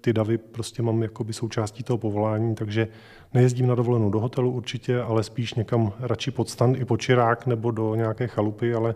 ty 0.00 0.12
davy 0.12 0.38
prostě 0.38 0.82
mám 0.82 1.02
jakoby 1.02 1.32
součástí 1.32 1.82
toho 1.82 1.98
povolání, 1.98 2.54
takže 2.54 2.88
nejezdím 3.34 3.66
na 3.66 3.74
dovolenou 3.74 4.10
do 4.10 4.20
hotelu 4.20 4.50
určitě, 4.50 5.00
ale 5.00 5.22
spíš 5.22 5.54
někam 5.54 5.92
radši 6.00 6.30
pod 6.30 6.50
stan 6.50 6.76
i 6.76 6.84
pod 6.84 7.00
čirák 7.00 7.46
nebo 7.46 7.70
do 7.70 7.94
nějaké 7.94 8.26
chalupy, 8.26 8.74
ale 8.74 8.94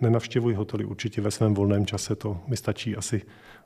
nenavštěvuji 0.00 0.54
hotely 0.54 0.84
určitě 0.84 1.20
ve 1.20 1.30
svém 1.30 1.54
volném 1.54 1.86
čase, 1.86 2.16
to 2.16 2.40
mi 2.46 2.56
stačí 2.56 2.96
asi 2.96 3.22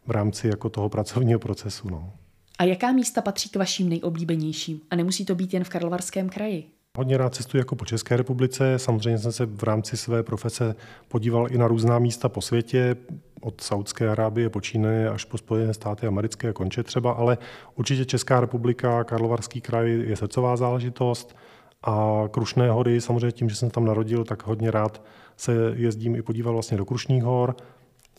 v 0.07 0.11
rámci 0.11 0.49
jako 0.49 0.69
toho 0.69 0.89
pracovního 0.89 1.39
procesu. 1.39 1.91
No. 1.91 2.13
A 2.59 2.65
jaká 2.65 2.93
místa 2.93 3.23
patří 3.23 3.49
k 3.49 3.57
vašim 3.57 3.89
nejoblíbenějším? 3.89 4.81
A 4.91 4.97
nemusí 4.97 5.25
to 5.25 5.35
být 5.35 5.55
jen 5.55 5.65
v 5.65 5.69
Karlovarském 5.69 6.29
kraji? 6.29 6.65
Hodně 6.99 7.19
rád 7.19 7.35
cestuji 7.35 7.59
jako 7.59 7.77
po 7.77 7.85
České 7.85 8.17
republice. 8.17 8.79
Samozřejmě 8.79 9.19
jsem 9.19 9.33
se 9.33 9.47
v 9.47 9.63
rámci 9.63 9.97
své 9.97 10.23
profese 10.23 10.75
podíval 11.09 11.47
i 11.51 11.59
na 11.59 11.69
různá 11.69 11.99
místa 11.99 12.29
po 12.29 12.41
světě, 12.41 12.97
od 13.41 13.61
Saudské 13.61 14.09
Arábie 14.09 14.51
počínaje 14.51 15.11
až 15.11 15.25
po 15.25 15.39
Spojené 15.39 15.75
státy 15.75 16.07
americké 16.07 16.49
a 16.49 16.53
konče 16.53 16.83
třeba, 16.83 17.13
ale 17.13 17.39
určitě 17.75 18.05
Česká 18.05 18.41
republika, 18.41 19.05
Karlovarský 19.05 19.61
kraj 19.61 19.91
je 19.91 20.17
srdcová 20.17 20.57
záležitost 20.57 21.37
a 21.83 22.25
Krušné 22.31 22.71
hory, 22.71 23.01
samozřejmě 23.01 23.33
tím, 23.33 23.49
že 23.49 23.57
jsem 23.57 23.71
tam 23.71 23.85
narodil, 23.85 24.25
tak 24.25 24.47
hodně 24.47 24.71
rád 24.71 25.03
se 25.37 25.55
jezdím 25.75 26.17
i 26.17 26.23
podívat 26.23 26.53
vlastně 26.53 26.77
do 26.77 26.85
Krušných 26.85 27.23
hor. 27.23 27.57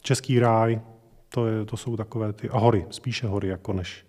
Český 0.01 0.39
ráj, 0.39 0.81
to, 1.29 1.47
je, 1.47 1.65
to 1.65 1.77
jsou 1.77 1.97
takové 1.97 2.33
ty, 2.33 2.49
a 2.49 2.57
hory, 2.57 2.86
spíše 2.89 3.27
hory 3.27 3.47
jako 3.47 3.73
než, 3.73 4.05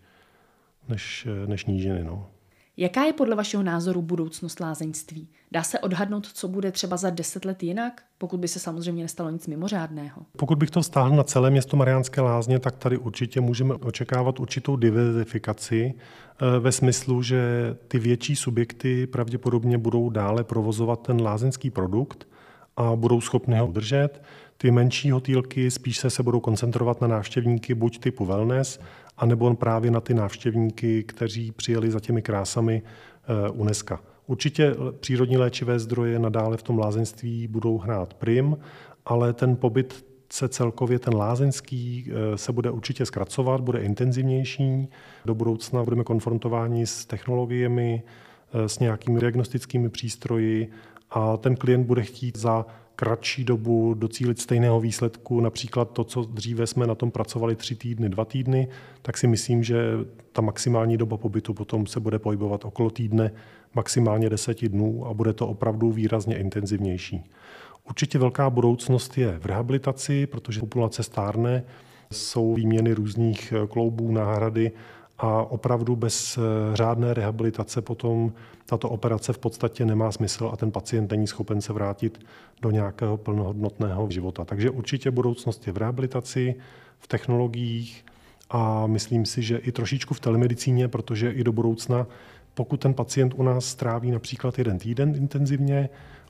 než, 0.88 1.28
než 1.46 1.64
nížiny. 1.64 2.04
No. 2.04 2.26
Jaká 2.76 3.04
je 3.04 3.12
podle 3.12 3.36
vašeho 3.36 3.62
názoru 3.62 4.02
budoucnost 4.02 4.60
lázeňství? 4.60 5.28
Dá 5.52 5.62
se 5.62 5.78
odhadnout, 5.78 6.26
co 6.26 6.48
bude 6.48 6.72
třeba 6.72 6.96
za 6.96 7.10
deset 7.10 7.44
let 7.44 7.62
jinak, 7.62 8.02
pokud 8.18 8.40
by 8.40 8.48
se 8.48 8.58
samozřejmě 8.58 9.02
nestalo 9.02 9.30
nic 9.30 9.46
mimořádného? 9.46 10.22
Pokud 10.36 10.58
bych 10.58 10.70
to 10.70 10.82
stáhl 10.82 11.16
na 11.16 11.22
celé 11.22 11.50
město 11.50 11.76
Mariánské 11.76 12.20
lázně, 12.20 12.58
tak 12.58 12.76
tady 12.76 12.98
určitě 12.98 13.40
můžeme 13.40 13.74
očekávat 13.74 14.40
určitou 14.40 14.76
diverzifikaci 14.76 15.94
eh, 15.94 16.58
ve 16.60 16.72
smyslu, 16.72 17.22
že 17.22 17.40
ty 17.88 17.98
větší 17.98 18.36
subjekty 18.36 19.06
pravděpodobně 19.06 19.78
budou 19.78 20.10
dále 20.10 20.44
provozovat 20.44 21.02
ten 21.02 21.22
lázeňský 21.22 21.70
produkt 21.70 22.28
a 22.76 22.96
budou 22.96 23.20
schopny 23.20 23.58
ho 23.58 23.66
udržet. 23.66 24.22
Ty 24.56 24.70
menší 24.70 25.10
hotýlky 25.10 25.70
spíš 25.70 25.98
se, 25.98 26.10
se 26.10 26.22
budou 26.22 26.40
koncentrovat 26.40 27.00
na 27.00 27.08
návštěvníky 27.08 27.74
buď 27.74 27.98
typu 27.98 28.24
wellness, 28.24 28.80
anebo 29.16 29.54
právě 29.54 29.90
na 29.90 30.00
ty 30.00 30.14
návštěvníky, 30.14 31.02
kteří 31.02 31.52
přijeli 31.52 31.90
za 31.90 32.00
těmi 32.00 32.22
krásami 32.22 32.82
eh, 32.82 33.50
UNESCO. 33.50 33.98
Určitě 34.26 34.74
přírodní 35.00 35.36
léčivé 35.36 35.78
zdroje 35.78 36.18
nadále 36.18 36.56
v 36.56 36.62
tom 36.62 36.78
lázeňství 36.78 37.48
budou 37.48 37.78
hrát 37.78 38.14
prim, 38.14 38.56
ale 39.06 39.32
ten 39.32 39.56
pobyt 39.56 40.04
se 40.32 40.48
celkově 40.48 40.98
ten 40.98 41.16
lázeňský 41.16 42.10
eh, 42.10 42.38
se 42.38 42.52
bude 42.52 42.70
určitě 42.70 43.06
zkracovat, 43.06 43.60
bude 43.60 43.80
intenzivnější. 43.80 44.88
Do 45.24 45.34
budoucna 45.34 45.84
budeme 45.84 46.04
konfrontováni 46.04 46.86
s 46.86 47.06
technologiemi, 47.06 48.02
eh, 48.54 48.68
s 48.68 48.78
nějakými 48.78 49.20
diagnostickými 49.20 49.88
přístroji 49.88 50.70
a 51.10 51.36
ten 51.36 51.56
klient 51.56 51.84
bude 51.86 52.02
chtít 52.02 52.38
za 52.38 52.66
kratší 52.96 53.44
dobu 53.44 53.94
docílit 53.94 54.40
stejného 54.40 54.80
výsledku, 54.80 55.40
například 55.40 55.90
to, 55.90 56.04
co 56.04 56.22
dříve 56.22 56.66
jsme 56.66 56.86
na 56.86 56.94
tom 56.94 57.10
pracovali 57.10 57.56
tři 57.56 57.74
týdny, 57.74 58.08
dva 58.08 58.24
týdny, 58.24 58.68
tak 59.02 59.18
si 59.18 59.26
myslím, 59.26 59.62
že 59.62 59.76
ta 60.32 60.42
maximální 60.42 60.96
doba 60.96 61.16
pobytu 61.16 61.54
potom 61.54 61.86
se 61.86 62.00
bude 62.00 62.18
pohybovat 62.18 62.64
okolo 62.64 62.90
týdne, 62.90 63.30
maximálně 63.74 64.30
deseti 64.30 64.68
dnů 64.68 65.06
a 65.06 65.14
bude 65.14 65.32
to 65.32 65.48
opravdu 65.48 65.92
výrazně 65.92 66.38
intenzivnější. 66.38 67.24
Určitě 67.88 68.18
velká 68.18 68.50
budoucnost 68.50 69.18
je 69.18 69.38
v 69.38 69.46
rehabilitaci, 69.46 70.26
protože 70.26 70.60
populace 70.60 71.02
stárne, 71.02 71.64
jsou 72.12 72.54
výměny 72.54 72.92
různých 72.92 73.54
kloubů, 73.68 74.12
náhrady 74.12 74.72
a 75.18 75.42
opravdu 75.42 75.96
bez 75.96 76.38
eh, 76.38 76.76
řádné 76.76 77.14
rehabilitace 77.14 77.82
potom 77.82 78.32
tato 78.66 78.90
operace 78.90 79.32
v 79.32 79.38
podstatě 79.38 79.84
nemá 79.84 80.12
smysl 80.12 80.50
a 80.52 80.56
ten 80.56 80.70
pacient 80.70 81.10
není 81.10 81.26
schopen 81.26 81.60
se 81.60 81.72
vrátit 81.72 82.20
do 82.62 82.70
nějakého 82.70 83.16
plnohodnotného 83.16 84.10
života. 84.10 84.44
Takže 84.44 84.70
určitě 84.70 85.10
budoucnost 85.10 85.66
je 85.66 85.72
v 85.72 85.76
rehabilitaci, 85.76 86.54
v 86.98 87.08
technologiích 87.08 88.04
a 88.50 88.86
myslím 88.86 89.26
si, 89.26 89.42
že 89.42 89.56
i 89.56 89.72
trošičku 89.72 90.14
v 90.14 90.20
telemedicíně, 90.20 90.88
protože 90.88 91.30
i 91.30 91.44
do 91.44 91.52
budoucna, 91.52 92.06
pokud 92.54 92.80
ten 92.80 92.94
pacient 92.94 93.34
u 93.36 93.42
nás 93.42 93.64
stráví 93.64 94.10
například 94.10 94.58
jeden 94.58 94.78
týden 94.78 95.14
intenzivně, 95.16 95.88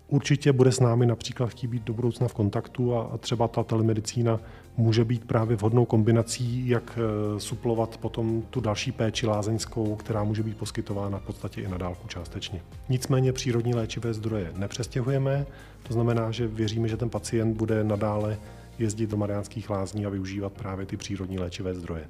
Určitě 0.09 0.53
bude 0.53 0.73
s 0.73 0.81
námi 0.81 1.07
například 1.07 1.51
chtít 1.51 1.66
být 1.66 1.83
do 1.83 1.94
budoucna 1.94 2.29
v 2.29 2.35
kontaktu 2.35 2.97
a 2.97 3.18
třeba 3.18 3.49
ta 3.49 3.62
telemedicína 3.62 4.40
může 4.77 5.05
být 5.05 5.25
právě 5.25 5.57
vhodnou 5.57 5.85
kombinací, 5.85 6.69
jak 6.69 6.99
eh, 6.99 7.41
suplovat 7.41 7.97
potom 7.97 8.43
tu 8.43 8.61
další 8.61 8.93
péči 8.93 9.27
lázeňskou, 9.27 9.97
která 9.97 10.25
může 10.25 10.43
být 10.43 10.57
poskytována 10.57 11.19
v 11.19 11.23
podstatě 11.23 11.61
i 11.61 11.69
na 11.69 11.79
dálku 11.79 12.09
částečně. 12.09 12.63
Nicméně 12.89 13.33
přírodní 13.33 13.75
léčivé 13.75 14.15
zdroje 14.15 14.53
nepřestěhujeme, 14.57 15.47
to 15.83 15.93
znamená, 15.93 16.31
že 16.31 16.47
věříme, 16.47 16.89
že 16.89 16.97
ten 16.97 17.11
pacient 17.11 17.57
bude 17.57 17.85
nadále 17.85 18.39
jezdit 18.79 19.11
do 19.11 19.17
Mariánských 19.17 19.71
lázní 19.71 20.07
a 20.07 20.09
využívat 20.09 20.53
právě 20.53 20.87
ty 20.87 20.97
přírodní 20.97 21.39
léčivé 21.39 21.75
zdroje. 21.75 22.09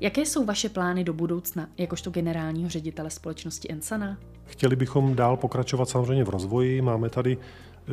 Jaké 0.00 0.20
jsou 0.20 0.44
vaše 0.44 0.68
plány 0.68 1.04
do 1.04 1.12
budoucna, 1.12 1.68
jakožto 1.78 2.10
generálního 2.10 2.70
ředitele 2.70 3.10
společnosti 3.10 3.70
Ensana? 3.70 4.18
Chtěli 4.44 4.76
bychom 4.76 5.14
dál 5.14 5.36
pokračovat 5.36 5.88
samozřejmě 5.88 6.24
v 6.24 6.28
rozvoji. 6.28 6.82
Máme 6.82 7.10
tady 7.10 7.38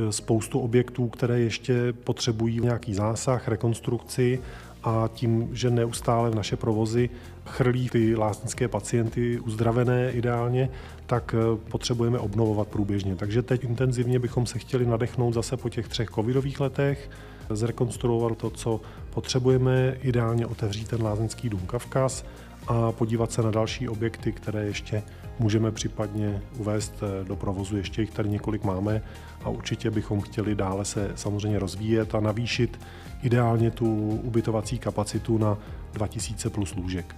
spoustu 0.09 0.59
objektů, 0.59 1.07
které 1.07 1.39
ještě 1.39 1.93
potřebují 1.93 2.59
nějaký 2.59 2.93
zásah, 2.93 3.47
rekonstrukci 3.47 4.39
a 4.83 5.09
tím, 5.13 5.49
že 5.51 5.69
neustále 5.69 6.29
v 6.29 6.35
naše 6.35 6.55
provozy 6.55 7.09
chrlí 7.45 7.89
ty 7.89 8.15
lásnické 8.15 8.67
pacienty 8.67 9.39
uzdravené 9.39 10.11
ideálně, 10.11 10.69
tak 11.05 11.33
e, 11.33 11.57
potřebujeme 11.71 12.19
obnovovat 12.19 12.67
průběžně. 12.67 13.15
Takže 13.15 13.41
teď 13.41 13.63
intenzivně 13.63 14.19
bychom 14.19 14.45
se 14.45 14.59
chtěli 14.59 14.85
nadechnout 14.85 15.33
zase 15.33 15.57
po 15.57 15.69
těch 15.69 15.87
třech 15.87 16.09
covidových 16.09 16.59
letech, 16.59 17.09
zrekonstruovat 17.49 18.37
to, 18.37 18.49
co 18.49 18.81
potřebujeme, 19.09 19.97
ideálně 20.01 20.45
otevřít 20.45 20.87
ten 20.87 21.03
lázeňský 21.03 21.49
dům 21.49 21.61
Kavkaz 21.67 22.25
a 22.67 22.91
podívat 22.91 23.31
se 23.31 23.41
na 23.41 23.51
další 23.51 23.89
objekty, 23.89 24.31
které 24.31 24.65
ještě 24.65 25.03
můžeme 25.39 25.71
případně 25.71 26.41
uvést 26.57 26.93
eh, 27.01 27.23
do 27.23 27.35
provozu. 27.35 27.77
Ještě 27.77 28.01
jich 28.01 28.11
tady 28.11 28.29
několik 28.29 28.63
máme 28.63 29.01
a 29.43 29.49
určitě 29.49 29.91
bychom 29.91 30.21
chtěli 30.21 30.55
dále 30.55 30.85
se 30.85 31.11
samozřejmě 31.15 31.59
rozvíjet 31.59 32.15
a 32.15 32.19
navýšit 32.19 32.79
ideálně 33.21 33.71
tu 33.71 34.09
ubytovací 34.23 34.79
kapacitu 34.79 35.37
na 35.37 35.57
2000 35.93 36.49
plus 36.49 36.75
lůžek. 36.75 37.15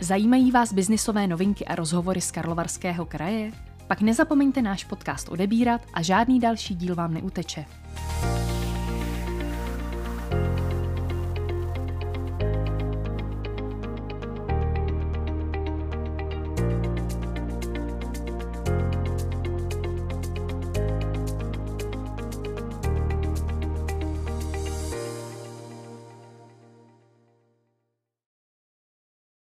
Zajímají 0.00 0.50
vás 0.50 0.72
biznisové 0.72 1.26
novinky 1.26 1.64
a 1.64 1.74
rozhovory 1.74 2.20
z 2.20 2.30
Karlovarského 2.30 3.06
kraje? 3.06 3.52
Pak 3.86 4.00
nezapomeňte 4.00 4.62
náš 4.62 4.84
podcast 4.84 5.28
odebírat 5.28 5.80
a 5.94 6.02
žádný 6.02 6.40
další 6.40 6.74
díl 6.74 6.94
vám 6.94 7.14
neuteče. 7.14 7.64